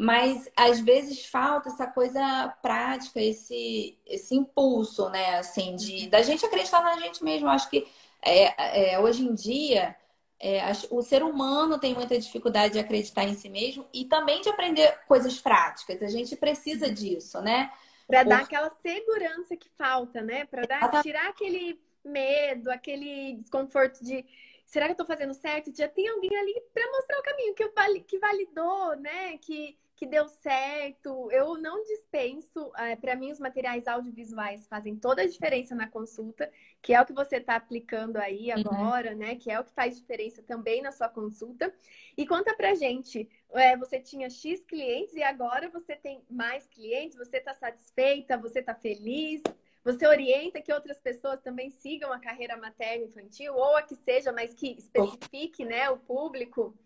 [0.00, 5.38] Mas às vezes falta essa coisa prática, esse, esse impulso, né?
[5.38, 7.48] Assim, de da gente acreditar na gente mesmo.
[7.48, 7.84] Acho que
[8.22, 9.96] é, é, hoje em dia
[10.38, 10.60] é,
[10.92, 15.00] o ser humano tem muita dificuldade de acreditar em si mesmo e também de aprender
[15.08, 16.00] coisas práticas.
[16.00, 17.68] A gente precisa disso, né?
[18.06, 20.44] Para dar aquela segurança que falta, né?
[20.44, 24.24] Para tirar aquele medo, aquele desconforto de
[24.64, 25.76] será que eu estou fazendo certo?
[25.76, 27.72] Já tem alguém ali para mostrar o caminho que, eu,
[28.06, 29.36] que validou, né?
[29.38, 31.28] Que que deu certo.
[31.32, 32.70] Eu não dispenso.
[32.76, 36.48] É, para mim, os materiais audiovisuais fazem toda a diferença na consulta,
[36.80, 38.60] que é o que você está aplicando aí uhum.
[38.60, 39.18] agora, uhum.
[39.18, 39.34] né?
[39.34, 41.74] Que é o que faz diferença também na sua consulta.
[42.16, 47.18] E conta pra gente, é, você tinha X clientes e agora você tem mais clientes,
[47.18, 49.42] você está satisfeita, você está feliz?
[49.84, 54.30] Você orienta que outras pessoas também sigam a carreira materna infantil ou a que seja,
[54.30, 56.78] mas que especifique, né, o público?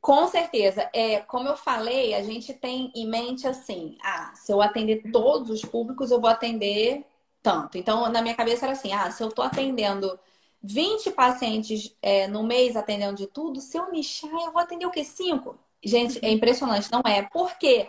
[0.00, 0.88] Com certeza.
[0.94, 5.50] É, como eu falei, a gente tem em mente assim: ah, se eu atender todos
[5.50, 7.04] os públicos, eu vou atender
[7.42, 7.76] tanto.
[7.76, 10.18] Então, na minha cabeça era assim: ah, se eu estou atendendo
[10.62, 14.90] 20 pacientes é, no mês, atendendo de tudo, se eu nichar, eu vou atender o
[14.90, 15.04] quê?
[15.04, 15.58] Cinco?
[15.82, 17.22] Gente, é impressionante, não é?
[17.22, 17.88] Por quê?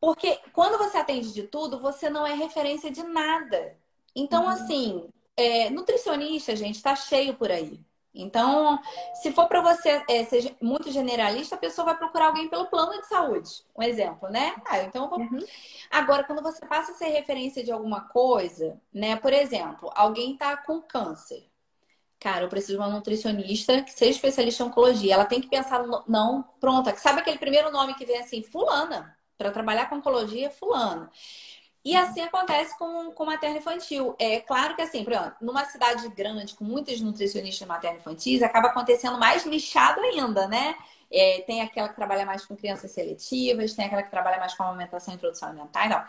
[0.00, 3.76] Porque quando você atende de tudo, você não é referência de nada.
[4.14, 4.48] Então, uhum.
[4.48, 7.80] assim, é, nutricionista, gente, tá cheio por aí.
[8.14, 8.78] Então,
[9.22, 13.00] se for para você é, ser muito generalista, a pessoa vai procurar alguém pelo plano
[13.00, 13.50] de saúde.
[13.76, 14.56] Um exemplo, né?
[14.66, 15.20] Ah, então vou...
[15.20, 15.38] uhum.
[15.90, 19.16] Agora, quando você passa a ser referência de alguma coisa, né?
[19.16, 21.48] Por exemplo, alguém tá com câncer.
[22.18, 25.14] Cara, eu preciso de uma nutricionista que seja especialista em oncologia.
[25.14, 26.02] Ela tem que pensar, no...
[26.08, 26.96] não, pronta.
[26.96, 31.10] Sabe aquele primeiro nome que vem assim, fulana, para trabalhar com oncologia, fulana.
[31.88, 34.14] E assim acontece com, com materno infantil.
[34.18, 39.18] É claro que assim, exemplo, numa cidade grande com muitos nutricionistas materno infantis, acaba acontecendo
[39.18, 40.76] mais lixado ainda, né?
[41.10, 44.64] É, tem aquela que trabalha mais com crianças seletivas, tem aquela que trabalha mais com
[44.64, 46.04] amamentação e introdução alimentar e não.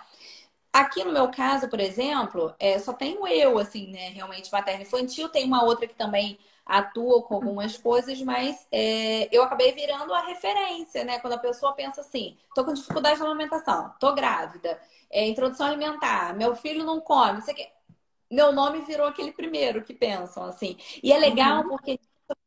[0.73, 4.09] Aqui no meu caso, por exemplo, é, só tenho eu, assim, né?
[4.09, 6.37] Realmente materno infantil, tem uma outra que também
[6.69, 11.19] atua com algumas coisas, mas é, eu acabei virando a referência, né?
[11.19, 14.79] Quando a pessoa pensa assim, tô com dificuldade na amamentação, tô grávida
[15.11, 17.67] é, introdução alimentar, meu filho não come, isso aqui.
[18.31, 20.77] meu nome virou aquele primeiro que pensam, assim.
[21.03, 21.69] E é legal uhum.
[21.69, 21.99] porque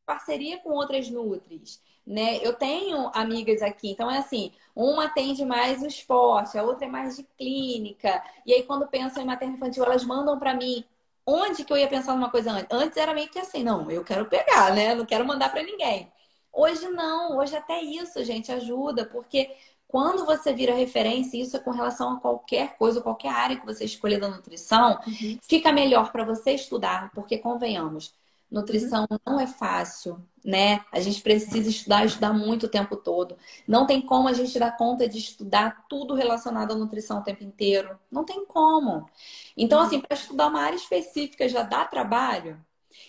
[0.07, 2.39] parceria com outras Nutris, né?
[2.39, 6.89] Eu tenho amigas aqui, então é assim, uma atende mais o esporte, a outra é
[6.89, 8.23] mais de clínica.
[8.47, 10.85] E aí quando pensam em materno infantil, elas mandam para mim
[11.27, 12.69] onde que eu ia pensar numa coisa antes?
[12.71, 14.95] Antes era meio que assim, não, eu quero pegar, né?
[14.95, 16.13] Não quero mandar para ninguém.
[16.53, 19.51] Hoje não, hoje até isso, gente, ajuda, porque
[19.89, 23.85] quando você vira referência, isso é com relação a qualquer coisa, qualquer área que você
[23.85, 25.39] escolher da nutrição, uhum.
[25.43, 28.15] fica melhor para você estudar, porque convenhamos,
[28.53, 29.19] nutrição uhum.
[29.27, 30.85] não é fácil, né?
[30.93, 33.37] A gente precisa estudar, estudar muito o tempo todo.
[33.67, 37.43] Não tem como a gente dar conta de estudar tudo relacionado à nutrição o tempo
[37.43, 37.99] inteiro.
[38.11, 39.09] Não tem como.
[39.57, 39.87] Então, uhum.
[39.87, 42.62] assim, para estudar uma área específica já dá trabalho.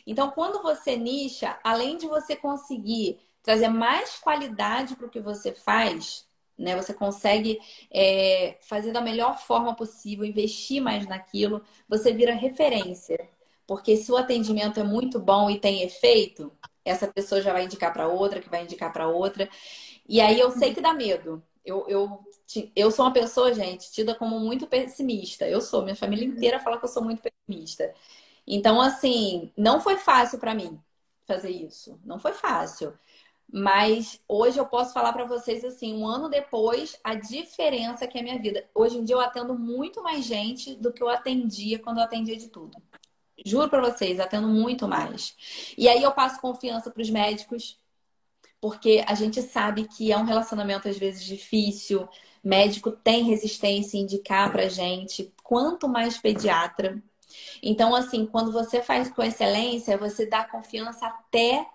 [0.07, 5.51] Então, quando você nicha, além de você conseguir trazer mais qualidade para o que você
[5.51, 6.25] faz,
[6.57, 6.75] né?
[6.75, 7.59] Você consegue
[7.91, 13.29] é, fazer da melhor forma possível, investir mais naquilo, você vira referência.
[13.67, 16.51] Porque se o atendimento é muito bom e tem efeito,
[16.83, 19.49] essa pessoa já vai indicar para outra, que vai indicar para outra.
[20.07, 21.41] E aí eu sei que dá medo.
[21.65, 22.19] Eu, eu,
[22.75, 25.47] eu sou uma pessoa, gente, tida como muito pessimista.
[25.47, 27.93] Eu sou, minha família inteira fala que eu sou muito pessimista.
[28.45, 30.79] Então, assim, não foi fácil para mim
[31.25, 31.99] fazer isso.
[32.03, 32.93] Não foi fácil.
[33.51, 38.21] Mas hoje eu posso falar para vocês assim, um ano depois, a diferença que é
[38.21, 38.67] a minha vida.
[38.73, 42.35] Hoje em dia eu atendo muito mais gente do que eu atendia quando eu atendia
[42.35, 42.81] de tudo.
[43.43, 45.35] Juro para vocês, atendo muito mais.
[45.77, 47.79] E aí eu passo confiança para os médicos,
[48.61, 52.07] porque a gente sabe que é um relacionamento às vezes difícil.
[52.43, 57.01] Médico tem resistência em indicar para gente, quanto mais pediatra.
[57.61, 61.65] Então, assim, quando você faz com excelência, você dá confiança até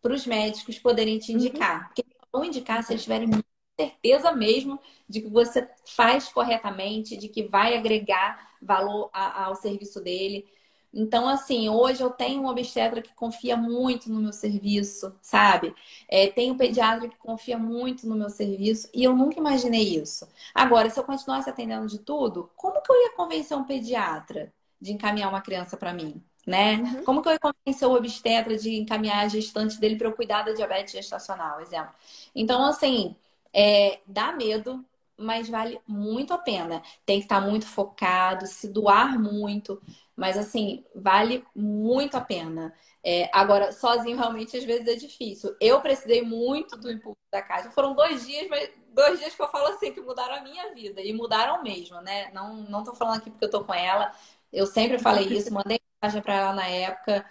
[0.00, 1.38] para os médicos poderem te uhum.
[1.38, 1.80] indicar.
[1.80, 1.86] Uhum.
[1.86, 3.28] Porque vão indicar se eles tiverem
[3.78, 4.78] certeza mesmo
[5.08, 10.46] de que você faz corretamente, de que vai agregar valor ao serviço dele.
[10.92, 15.74] Então, assim, hoje eu tenho um obstetra que confia muito no meu serviço, sabe?
[16.08, 20.28] É, tenho um pediatra que confia muito no meu serviço e eu nunca imaginei isso.
[20.54, 24.92] Agora, se eu continuasse atendendo de tudo, como que eu ia convencer um pediatra de
[24.92, 26.22] encaminhar uma criança para mim?
[26.46, 26.76] né?
[26.76, 27.04] Uhum.
[27.04, 30.42] Como que eu ia convencer o obstetra de encaminhar a gestante dele para eu cuidar
[30.42, 31.92] da diabetes gestacional, exemplo?
[32.34, 33.14] Então, assim,
[33.52, 34.84] é, dá medo,
[35.16, 36.82] mas vale muito a pena.
[37.04, 39.80] Tem que estar muito focado, se doar muito,
[40.20, 42.74] mas assim, vale muito a pena.
[43.02, 45.56] É, agora, sozinho realmente às vezes é difícil.
[45.58, 47.70] Eu precisei muito do impulso da caixa.
[47.70, 51.00] Foram dois dias, mas dois dias que eu falo assim que mudaram a minha vida
[51.00, 52.30] e mudaram mesmo, né?
[52.34, 54.12] Não, não tô falando aqui porque eu tô com ela.
[54.52, 57.24] Eu sempre falei isso, mandei mensagem para ela na época.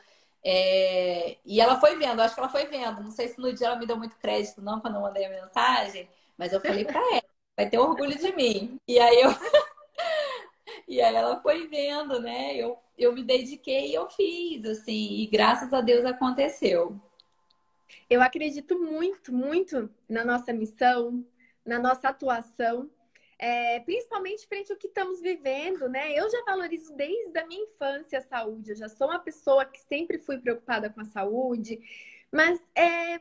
[0.43, 1.37] É...
[1.45, 3.03] E ela foi vendo, acho que ela foi vendo.
[3.03, 5.29] Não sei se no dia ela me deu muito crédito, não, quando eu mandei a
[5.29, 7.21] mensagem, mas eu falei para ela,
[7.55, 8.79] vai ter orgulho de mim.
[8.87, 9.29] E aí eu.
[10.89, 12.55] E aí ela foi vendo, né?
[12.57, 16.99] Eu, eu me dediquei e eu fiz, assim, e graças a Deus aconteceu.
[18.09, 21.25] Eu acredito muito, muito na nossa missão,
[21.65, 22.89] na nossa atuação
[23.39, 26.11] é, principalmente frente ao que estamos vivendo, né?
[26.11, 29.79] Eu já valorizo desde a minha infância a saúde, eu já sou uma pessoa que
[29.79, 31.79] sempre fui preocupada com a saúde,
[32.29, 33.17] mas é,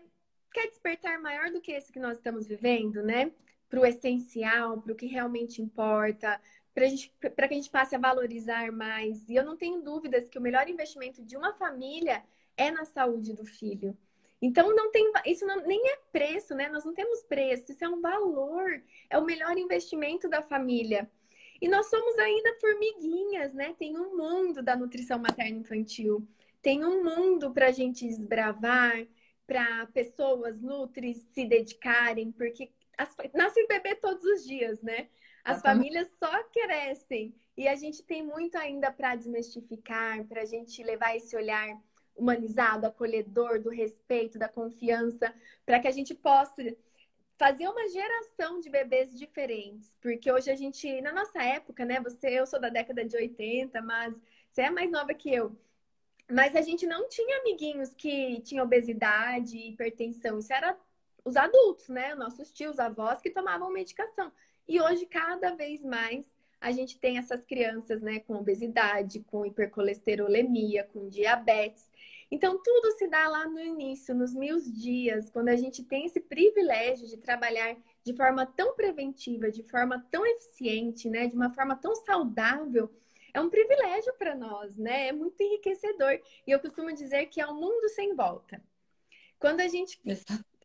[0.53, 3.31] quer despertar maior do que esse que nós estamos vivendo, né?
[3.71, 6.41] Para o essencial, para o que realmente importa,
[6.75, 9.29] para que a gente passe a valorizar mais.
[9.29, 12.25] E eu não tenho dúvidas que o melhor investimento de uma família
[12.57, 13.97] é na saúde do filho.
[14.41, 16.69] Então não tem isso não, nem é preço, né?
[16.69, 21.11] Nós não temos preço, isso é um valor, é o melhor investimento da família.
[21.61, 23.75] E nós somos ainda formiguinhas, né?
[23.79, 26.27] Tem um mundo da nutrição materna infantil,
[26.63, 29.07] tem um mundo para a gente desbravar,
[29.45, 35.09] para pessoas nutris se dedicarem, porque as, nasce bebê todos os dias, né?
[35.49, 40.83] As famílias só crescem e a gente tem muito ainda para desmistificar, para a gente
[40.83, 41.67] levar esse olhar
[42.15, 45.33] humanizado, acolhedor, do respeito, da confiança,
[45.65, 46.63] para que a gente possa
[47.39, 49.97] fazer uma geração de bebês diferentes.
[50.03, 52.01] Porque hoje a gente, na nossa época, né?
[52.01, 55.57] Você, eu sou da década de 80, mas você é mais nova que eu.
[56.31, 60.39] Mas a gente não tinha amiguinhos que tinham obesidade e hipertensão.
[60.39, 60.77] Isso era
[61.25, 62.15] os adultos, né?
[62.15, 64.31] Nossos tios, avós que tomavam medicação.
[64.69, 66.27] E hoje, cada vez mais,
[66.61, 71.89] a gente tem essas crianças, né, com obesidade, com hipercolesterolemia, com diabetes.
[72.31, 76.21] Então, tudo se dá lá no início, nos mil dias, quando a gente tem esse
[76.21, 81.75] privilégio de trabalhar de forma tão preventiva, de forma tão eficiente, né, de uma forma
[81.77, 82.91] tão saudável.
[83.33, 85.09] É um privilégio para nós, né?
[85.09, 86.21] É muito enriquecedor.
[86.47, 88.61] E eu costumo dizer que é um mundo sem volta.
[89.39, 90.01] Quando a gente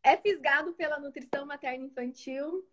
[0.02, 2.66] é fisgado pela nutrição materna infantil,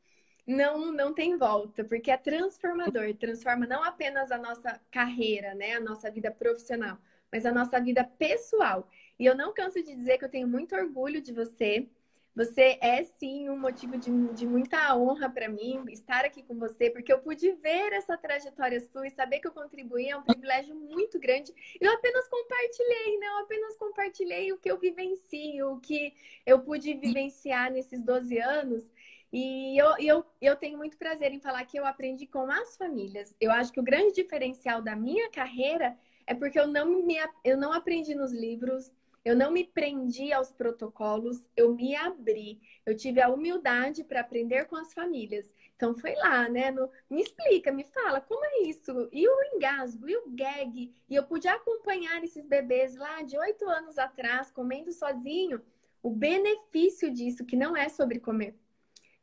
[0.51, 5.81] não não tem volta, porque é transformador, transforma não apenas a nossa carreira, né, a
[5.81, 6.99] nossa vida profissional,
[7.31, 8.89] mas a nossa vida pessoal.
[9.19, 11.87] E eu não canso de dizer que eu tenho muito orgulho de você.
[12.35, 16.89] Você é sim um motivo de, de muita honra para mim estar aqui com você,
[16.89, 20.75] porque eu pude ver essa trajetória sua e saber que eu contribuí é um privilégio
[20.75, 21.53] muito grande.
[21.81, 23.27] Eu apenas compartilhei, né?
[23.27, 26.15] Eu apenas compartilhei o que eu vivencio, o que
[26.47, 28.91] eu pude vivenciar nesses 12 anos.
[29.33, 33.35] E eu, eu, eu tenho muito prazer em falar que eu aprendi com as famílias.
[33.41, 37.57] Eu acho que o grande diferencial da minha carreira é porque eu não, me, eu
[37.57, 38.91] não aprendi nos livros,
[39.25, 42.61] eu não me prendi aos protocolos, eu me abri.
[42.87, 45.55] Eu tive a humildade para aprender com as famílias.
[45.77, 46.71] Então foi lá, né?
[46.71, 49.09] No, me explica, me fala, como é isso?
[49.13, 50.93] E o engasgo, e o gag?
[51.09, 55.61] E eu pude acompanhar esses bebês lá de oito anos atrás, comendo sozinho.
[56.03, 58.57] O benefício disso, que não é sobre comer.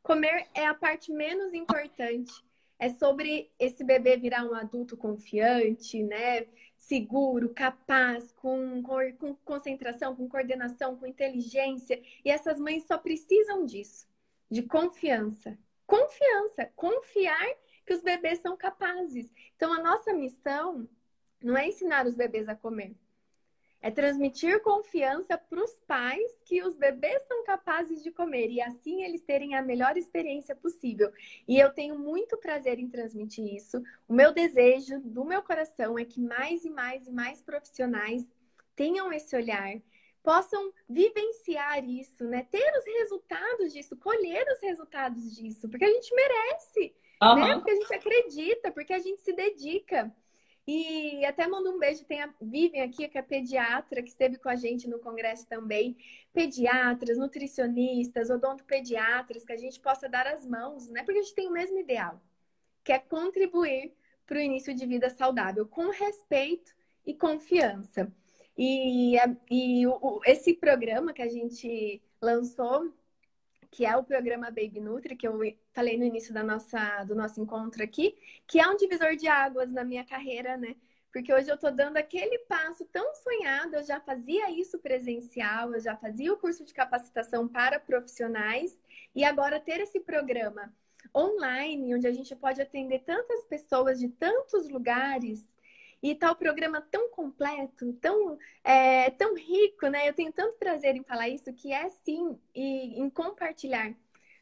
[0.02, 2.32] Comer é a parte menos importante.
[2.78, 6.46] É sobre esse bebê virar um adulto confiante, né?
[6.78, 12.00] seguro, capaz, com, com concentração, com coordenação, com inteligência.
[12.24, 14.08] E essas mães só precisam disso,
[14.50, 15.58] de confiança.
[15.86, 17.48] Confiança, confiar
[17.84, 19.30] que os bebês são capazes.
[19.56, 20.88] Então, a nossa missão
[21.42, 22.94] não é ensinar os bebês a comer,
[23.80, 29.04] é transmitir confiança para os pais que os bebês são capazes de comer e assim
[29.04, 31.12] eles terem a melhor experiência possível.
[31.46, 33.82] E eu tenho muito prazer em transmitir isso.
[34.08, 38.28] O meu desejo do meu coração é que mais e mais e mais profissionais
[38.74, 39.80] tenham esse olhar,
[40.22, 42.46] possam vivenciar isso, né?
[42.50, 47.34] Ter os resultados disso, colher os resultados disso, porque a gente merece, uhum.
[47.36, 47.54] né?
[47.54, 50.14] Porque a gente acredita, porque a gente se dedica.
[50.70, 54.50] E até mando um beijo, tem a Vivian aqui, que é pediatra, que esteve com
[54.50, 55.96] a gente no congresso também.
[56.30, 61.02] Pediatras, nutricionistas, odontopediatras, que a gente possa dar as mãos, né?
[61.04, 62.20] Porque a gente tem o mesmo ideal,
[62.84, 63.94] que é contribuir
[64.26, 66.76] para o início de vida saudável, com respeito
[67.06, 68.12] e confiança.
[68.54, 69.16] E,
[69.50, 72.92] e o, esse programa que a gente lançou
[73.70, 75.38] que é o programa Baby Nutri, que eu
[75.72, 79.72] falei no início da nossa, do nosso encontro aqui, que é um divisor de águas
[79.72, 80.76] na minha carreira, né?
[81.12, 85.80] Porque hoje eu estou dando aquele passo tão sonhado, eu já fazia isso presencial, eu
[85.80, 88.78] já fazia o curso de capacitação para profissionais,
[89.14, 90.72] e agora ter esse programa
[91.16, 95.48] online, onde a gente pode atender tantas pessoas de tantos lugares,
[96.02, 100.08] e tal programa tão completo, tão, é, tão rico, né?
[100.08, 103.94] Eu tenho tanto prazer em falar isso, que é sim, e, em compartilhar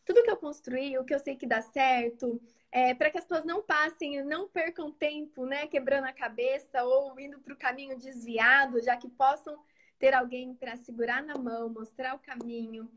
[0.04, 2.40] tudo que eu construí, o que eu sei que dá certo,
[2.70, 5.66] é, para que as pessoas não passem, não percam tempo, né?
[5.66, 9.58] Quebrando a cabeça ou indo para o caminho desviado, já que possam
[9.98, 12.88] ter alguém para segurar na mão, mostrar o caminho.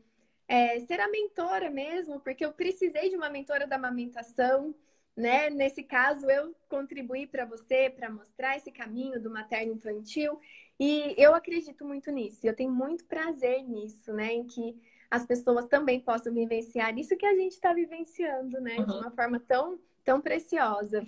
[0.46, 4.74] É, ser a mentora mesmo, porque eu precisei de uma mentora da amamentação
[5.16, 5.50] né?
[5.50, 10.40] Nesse caso, eu contribuí para você para mostrar esse caminho do materno infantil
[10.78, 12.40] e eu acredito muito nisso.
[12.42, 14.32] Eu tenho muito prazer nisso, né?
[14.32, 18.78] Em que as pessoas também possam vivenciar isso que a gente está vivenciando, né?
[18.78, 18.86] Uhum.
[18.86, 21.02] De uma forma tão, tão preciosa.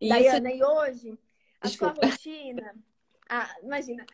[0.00, 0.08] Isso...
[0.08, 1.18] Daiana, e hoje,
[1.60, 1.94] a Desculpa.
[1.94, 2.74] sua rotina.
[3.28, 4.04] Ah, imagina.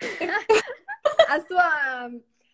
[1.28, 2.10] a sua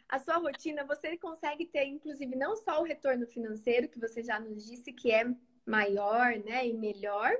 [0.08, 4.40] a sua rotina, você consegue ter, inclusive, não só o retorno financeiro, que você já
[4.40, 5.30] nos disse que é
[5.68, 7.30] maior, né, e melhor,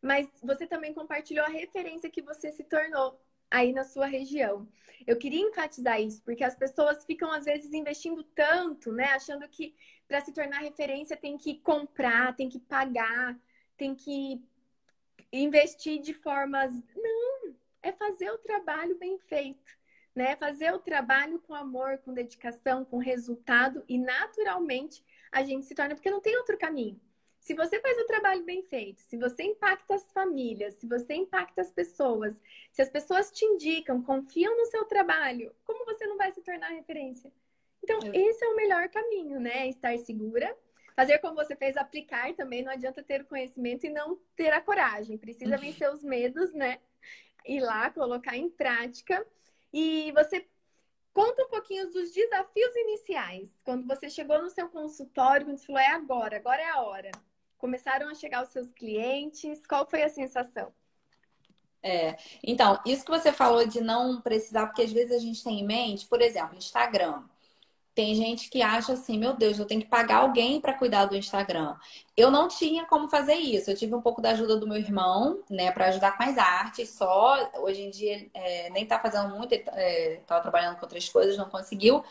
[0.00, 4.66] mas você também compartilhou a referência que você se tornou aí na sua região.
[5.06, 9.74] Eu queria enfatizar isso, porque as pessoas ficam às vezes investindo tanto, né, achando que
[10.08, 13.38] para se tornar referência tem que comprar, tem que pagar,
[13.76, 14.42] tem que
[15.32, 19.76] investir de formas não, é fazer o trabalho bem feito,
[20.14, 20.34] né?
[20.36, 25.94] Fazer o trabalho com amor, com dedicação, com resultado e naturalmente a gente se torna
[25.94, 27.00] porque não tem outro caminho.
[27.46, 31.60] Se você faz o trabalho bem feito, se você impacta as famílias, se você impacta
[31.60, 36.32] as pessoas, se as pessoas te indicam, confiam no seu trabalho, como você não vai
[36.32, 37.32] se tornar referência?
[37.84, 39.68] Então, esse é o melhor caminho, né?
[39.68, 40.58] Estar segura,
[40.96, 42.64] fazer como você fez, aplicar também.
[42.64, 45.16] Não adianta ter o conhecimento e não ter a coragem.
[45.16, 46.80] Precisa vencer os medos, né?
[47.46, 49.24] Ir lá, colocar em prática.
[49.72, 50.44] E você
[51.12, 53.56] Conta um pouquinho dos desafios iniciais.
[53.64, 57.10] Quando você chegou no seu consultório, quando você falou, é agora, agora é a hora
[57.58, 59.66] começaram a chegar os seus clientes?
[59.66, 60.72] Qual foi a sensação?
[61.82, 65.60] É, então, isso que você falou de não precisar, porque às vezes a gente tem
[65.60, 67.22] em mente, por exemplo, Instagram.
[67.94, 71.16] Tem gente que acha assim, meu Deus, eu tenho que pagar alguém para cuidar do
[71.16, 71.74] Instagram.
[72.14, 73.70] Eu não tinha como fazer isso.
[73.70, 76.90] Eu tive um pouco da ajuda do meu irmão, né, para ajudar com as artes.
[76.90, 81.08] Só hoje em dia é, nem tá fazendo muito, ele é, tava trabalhando com outras
[81.08, 82.04] coisas, não conseguiu.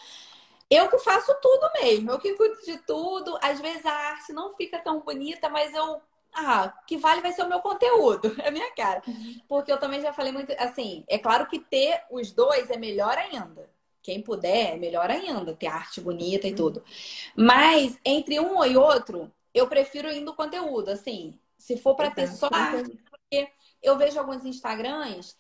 [0.70, 3.38] Eu que faço tudo mesmo, eu que cuido de tudo.
[3.42, 6.02] Às vezes a arte não fica tão bonita, mas eu.
[6.34, 9.02] Ah, que vale vai ser o meu conteúdo, é a minha cara.
[9.08, 9.42] Uhum.
[9.48, 10.52] Porque eu também já falei muito.
[10.58, 13.70] Assim, é claro que ter os dois é melhor ainda.
[14.02, 16.56] Quem puder, é melhor ainda, ter arte bonita e uhum.
[16.56, 16.84] tudo.
[17.36, 20.90] Mas entre um e outro, eu prefiro ir no conteúdo.
[20.90, 23.50] Assim, se for para ter só arte, porque
[23.82, 25.38] eu vejo alguns Instagrams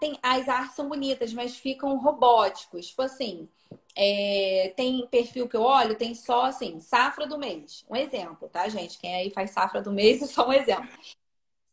[0.00, 2.88] tem, as artes são bonitas, mas ficam robóticos.
[2.88, 3.48] Tipo assim,
[3.96, 7.84] é, tem perfil que eu olho, tem só assim, safra do mês.
[7.88, 8.98] Um exemplo, tá, gente?
[8.98, 10.88] Quem aí faz safra do mês é só um exemplo.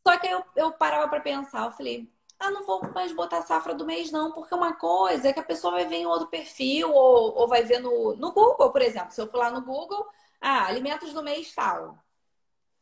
[0.05, 3.73] Só que eu, eu parava para pensar, eu falei, ah, não vou mais botar safra
[3.73, 6.91] do mês, não, porque uma coisa é que a pessoa vai ver em outro perfil,
[6.91, 9.11] ou, ou vai ver no, no Google, por exemplo.
[9.11, 10.05] Se eu for lá no Google,
[10.41, 11.97] ah, alimentos do mês tal.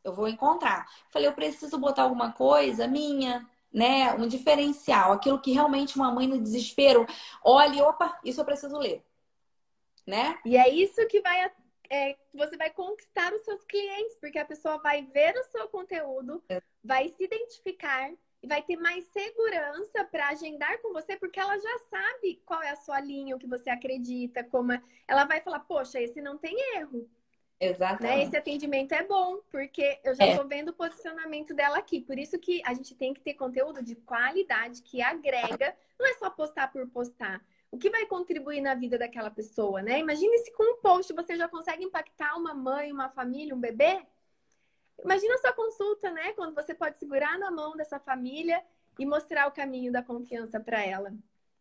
[0.04, 0.86] Eu vou encontrar.
[1.10, 4.12] Falei, eu preciso botar alguma coisa minha, né?
[4.14, 7.06] Um diferencial, aquilo que realmente uma mãe no desespero
[7.44, 9.02] olhe, opa, isso eu preciso ler,
[10.06, 10.38] né?
[10.44, 11.50] E é isso que vai
[11.92, 16.42] é, você vai conquistar os seus clientes, porque a pessoa vai ver o seu conteúdo,
[16.48, 16.62] é.
[16.82, 18.10] vai se identificar
[18.42, 22.70] e vai ter mais segurança para agendar com você, porque ela já sabe qual é
[22.70, 24.82] a sua linha, o que você acredita, como é...
[25.06, 27.08] ela vai falar, poxa, esse não tem erro.
[27.62, 28.16] Exatamente.
[28.16, 28.22] Né?
[28.24, 30.48] Esse atendimento é bom, porque eu já estou é.
[30.48, 32.00] vendo o posicionamento dela aqui.
[32.00, 36.14] Por isso que a gente tem que ter conteúdo de qualidade que agrega, não é
[36.14, 37.40] só postar por postar.
[37.70, 40.00] O que vai contribuir na vida daquela pessoa, né?
[40.00, 44.04] Imagine se com um post você já consegue impactar uma mãe, uma família, um bebê.
[45.02, 46.32] Imagina a sua consulta, né?
[46.32, 48.60] Quando você pode segurar na mão dessa família
[48.98, 51.14] e mostrar o caminho da confiança para ela.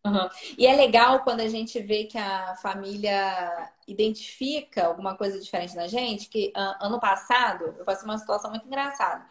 [0.04, 0.30] Uhum.
[0.58, 5.88] E é legal quando a gente vê que a família identifica alguma coisa diferente na
[5.88, 9.24] gente, que uh, ano passado eu passei uma situação muito engraçada.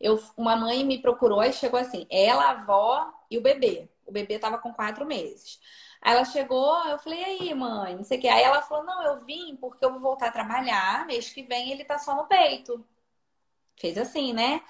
[0.00, 3.88] Eu, uma mãe me procurou e chegou assim, ela, a avó e o bebê.
[4.06, 5.60] O bebê estava com quatro meses.
[6.00, 8.28] Aí ela chegou, eu falei, aí, mãe, não sei o que.
[8.28, 11.70] Aí ela falou, não, eu vim porque eu vou voltar a trabalhar, mês que vem
[11.70, 12.84] ele tá só no peito.
[13.76, 14.62] Fez assim, né?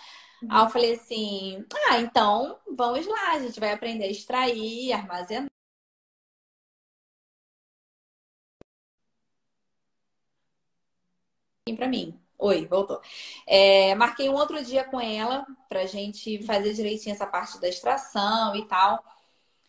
[0.43, 0.49] Uhum.
[0.51, 5.49] Aí eu falei assim: ah, então vamos lá, a gente vai aprender a extrair, armazenar.
[11.77, 12.19] para mim.
[12.39, 13.01] Oi, voltou.
[13.47, 18.55] É, marquei um outro dia com ela pra gente fazer direitinho essa parte da extração
[18.57, 19.03] e tal.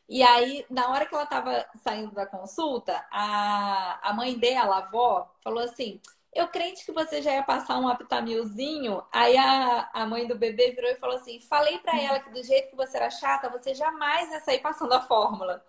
[0.10, 4.80] E aí, na hora que ela tava saindo da consulta, a, a mãe dela, a
[4.80, 6.02] avó, falou assim:
[6.34, 9.04] eu crente que você já ia passar um aptamilzinho.
[9.12, 12.44] Aí a, a mãe do bebê virou e falou assim: falei para ela que do
[12.44, 15.64] jeito que você era chata, você jamais ia sair passando a fórmula.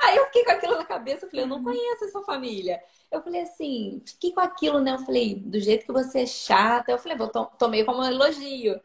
[0.00, 2.80] Aí eu fiquei com aquilo na cabeça, eu falei, eu não conheço essa família.
[3.10, 4.92] Eu falei assim, fiquei com aquilo, né?
[4.92, 8.80] Eu falei, do jeito que você é chata, eu falei, vou tomei como um elogio.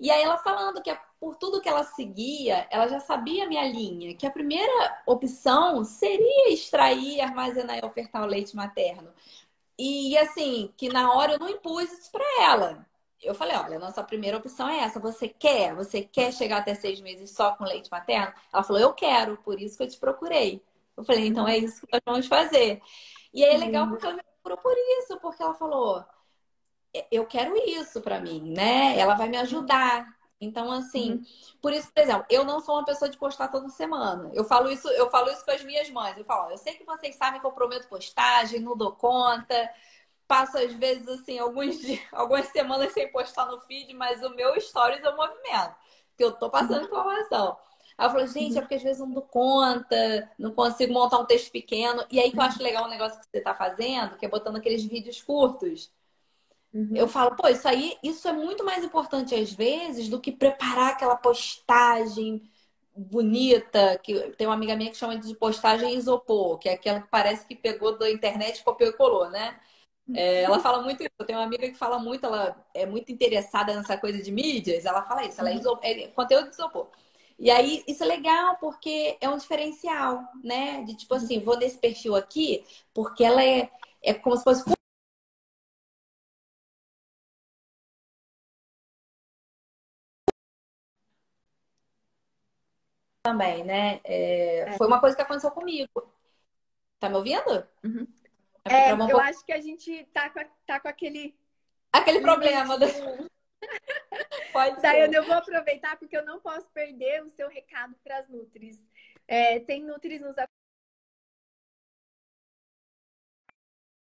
[0.00, 3.64] E aí ela falando que por tudo que ela seguia, ela já sabia a minha
[3.68, 9.08] linha, que a primeira opção seria extrair, armazenar e ofertar o leite materno.
[9.84, 12.86] E assim, que na hora eu não impus isso para ela.
[13.20, 15.00] Eu falei, olha, nossa primeira opção é essa.
[15.00, 15.74] Você quer?
[15.74, 18.32] Você quer chegar até seis meses só com leite materno?
[18.52, 20.62] Ela falou, eu quero, por isso que eu te procurei.
[20.96, 22.80] Eu falei, então é isso que nós vamos fazer.
[23.34, 26.04] E aí é legal porque ela me procurou por isso, porque ela falou,
[27.10, 28.96] eu quero isso para mim, né?
[28.96, 30.06] Ela vai me ajudar.
[30.42, 31.24] Então, assim, uhum.
[31.62, 34.28] por isso, por exemplo, eu não sou uma pessoa de postar toda semana.
[34.34, 36.18] Eu falo isso, eu falo isso com as minhas mães.
[36.18, 39.70] Eu falo, eu sei que vocês sabem que eu prometo postagem, não dou conta.
[40.26, 44.60] Passo, às vezes, assim, alguns dias, algumas semanas sem postar no feed, mas o meu
[44.60, 45.76] stories é o movimento.
[46.16, 46.86] Que eu tô passando uhum.
[46.86, 47.56] informação.
[47.96, 51.26] Aí eu falo, gente, é porque às vezes não dou conta, não consigo montar um
[51.26, 52.04] texto pequeno.
[52.10, 54.56] E aí que eu acho legal o negócio que você tá fazendo, que é botando
[54.56, 55.88] aqueles vídeos curtos.
[56.72, 56.96] Uhum.
[56.96, 60.92] Eu falo, pô, isso aí, isso é muito mais importante às vezes do que preparar
[60.92, 62.42] aquela postagem
[62.96, 67.08] bonita, que tem uma amiga minha que chama de postagem isopor, que é aquela que
[67.08, 69.58] parece que pegou da internet, copiou e colou, né?
[70.14, 71.12] É, ela fala muito isso.
[71.18, 74.84] Eu tenho uma amiga que fala muito, ela é muito interessada nessa coisa de mídias,
[74.84, 76.88] ela fala isso, ela é, isopor, é conteúdo de isopor.
[77.38, 80.82] E aí, isso é legal porque é um diferencial, né?
[80.84, 82.64] De tipo assim, vou nesse perfil aqui,
[82.94, 83.70] porque ela é,
[84.02, 84.64] é como se fosse
[93.22, 94.00] também, né?
[94.04, 94.76] É, é.
[94.76, 96.12] Foi uma coisa que aconteceu comigo.
[96.98, 97.66] Tá me ouvindo?
[97.84, 98.06] Uhum.
[98.64, 99.18] É, é eu pouco...
[99.18, 101.36] acho que a gente tá com, tá com aquele.
[101.92, 102.78] Aquele problema.
[102.78, 102.86] Do...
[104.52, 105.14] Pode ser.
[105.14, 108.78] eu vou aproveitar porque eu não posso perder o seu recado para as Nutris.
[109.26, 110.36] É, tem Nutris nos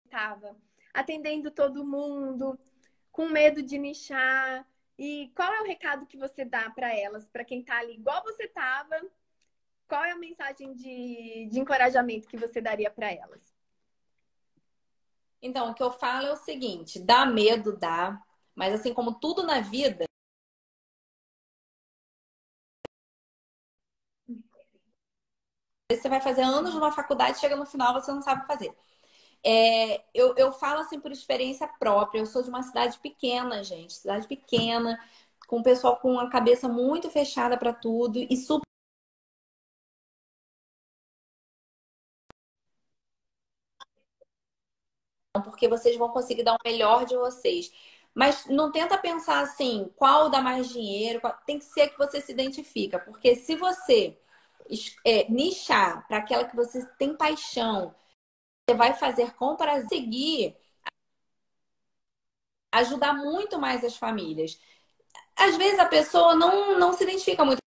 [0.07, 0.57] estava
[0.93, 2.59] atendendo todo mundo,
[3.13, 4.67] com medo de nichar,
[4.99, 8.23] e qual é o recado que você dá para elas, para quem está ali igual
[8.25, 9.01] você estava?
[10.41, 13.53] Mensagem de, de encorajamento que você daria para elas?
[15.43, 18.19] Então, o que eu falo é o seguinte: dá medo, dá,
[18.55, 20.07] mas assim como tudo na vida,
[25.93, 28.75] você vai fazer anos numa faculdade, chega no final, você não sabe fazer.
[29.45, 32.21] É, eu, eu falo assim por experiência própria.
[32.21, 34.99] Eu sou de uma cidade pequena, gente, cidade pequena,
[35.47, 38.70] com o pessoal com a cabeça muito fechada para tudo e super
[45.39, 47.73] porque vocês vão conseguir dar o melhor de vocês.
[48.13, 51.33] Mas não tenta pensar assim, qual dá mais dinheiro, qual...
[51.47, 54.19] tem que ser que você se identifica, porque se você
[55.05, 57.95] é, nichar para aquela que você tem paixão,
[58.69, 60.57] você vai fazer com prazer, seguir,
[62.73, 64.61] ajudar muito mais as famílias.
[65.37, 67.61] Às vezes a pessoa não, não se identifica muito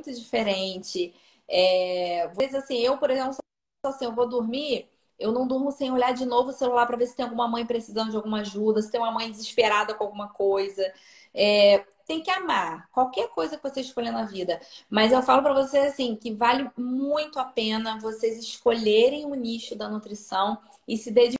[0.00, 1.14] muito diferente.
[1.48, 3.36] É, às vezes, assim, eu, por exemplo,
[3.84, 4.88] assim, eu vou dormir,
[5.18, 7.66] eu não durmo sem olhar de novo o celular para ver se tem alguma mãe
[7.66, 10.82] precisando de alguma ajuda, se tem uma mãe desesperada com alguma coisa.
[11.34, 14.60] É, tem que amar qualquer coisa que você escolher na vida.
[14.88, 19.76] Mas eu falo para vocês assim que vale muito a pena vocês escolherem o nicho
[19.76, 21.39] da nutrição e se dedicar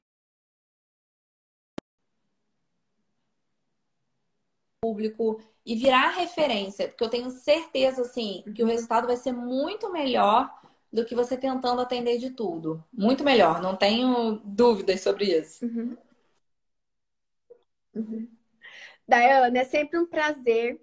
[4.91, 9.93] público e virar referência, porque eu tenho certeza assim que o resultado vai ser muito
[9.93, 10.51] melhor
[10.93, 12.82] do que você tentando atender de tudo.
[12.93, 15.64] Muito melhor, não tenho dúvidas sobre isso.
[15.64, 15.97] Uhum.
[17.95, 18.28] Uhum.
[19.07, 20.80] Dayana, é sempre um prazer.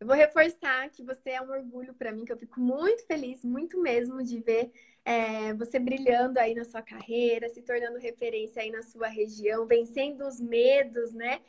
[0.00, 3.44] Eu vou reforçar que você é um orgulho para mim, que eu fico muito feliz,
[3.44, 4.72] muito mesmo, de ver
[5.04, 10.26] é, você brilhando aí na sua carreira, se tornando referência aí na sua região, vencendo
[10.26, 11.40] os medos, né?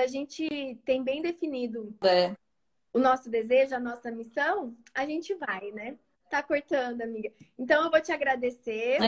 [0.00, 2.34] A gente tem bem definido é.
[2.92, 5.98] o nosso desejo, a nossa missão, a gente vai, né?
[6.28, 7.32] Tá cortando, amiga.
[7.58, 8.98] Então eu vou te agradecer.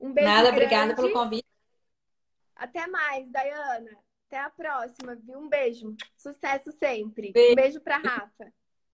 [0.00, 0.28] Um beijo.
[0.28, 0.56] Nada, grande.
[0.56, 1.46] obrigada pelo convite.
[2.54, 3.96] Até mais, Dayana.
[4.26, 5.38] Até a próxima, viu?
[5.38, 5.96] Um beijo.
[6.16, 7.32] Sucesso sempre.
[7.32, 7.52] Beijo.
[7.52, 8.52] Um beijo pra Rafa.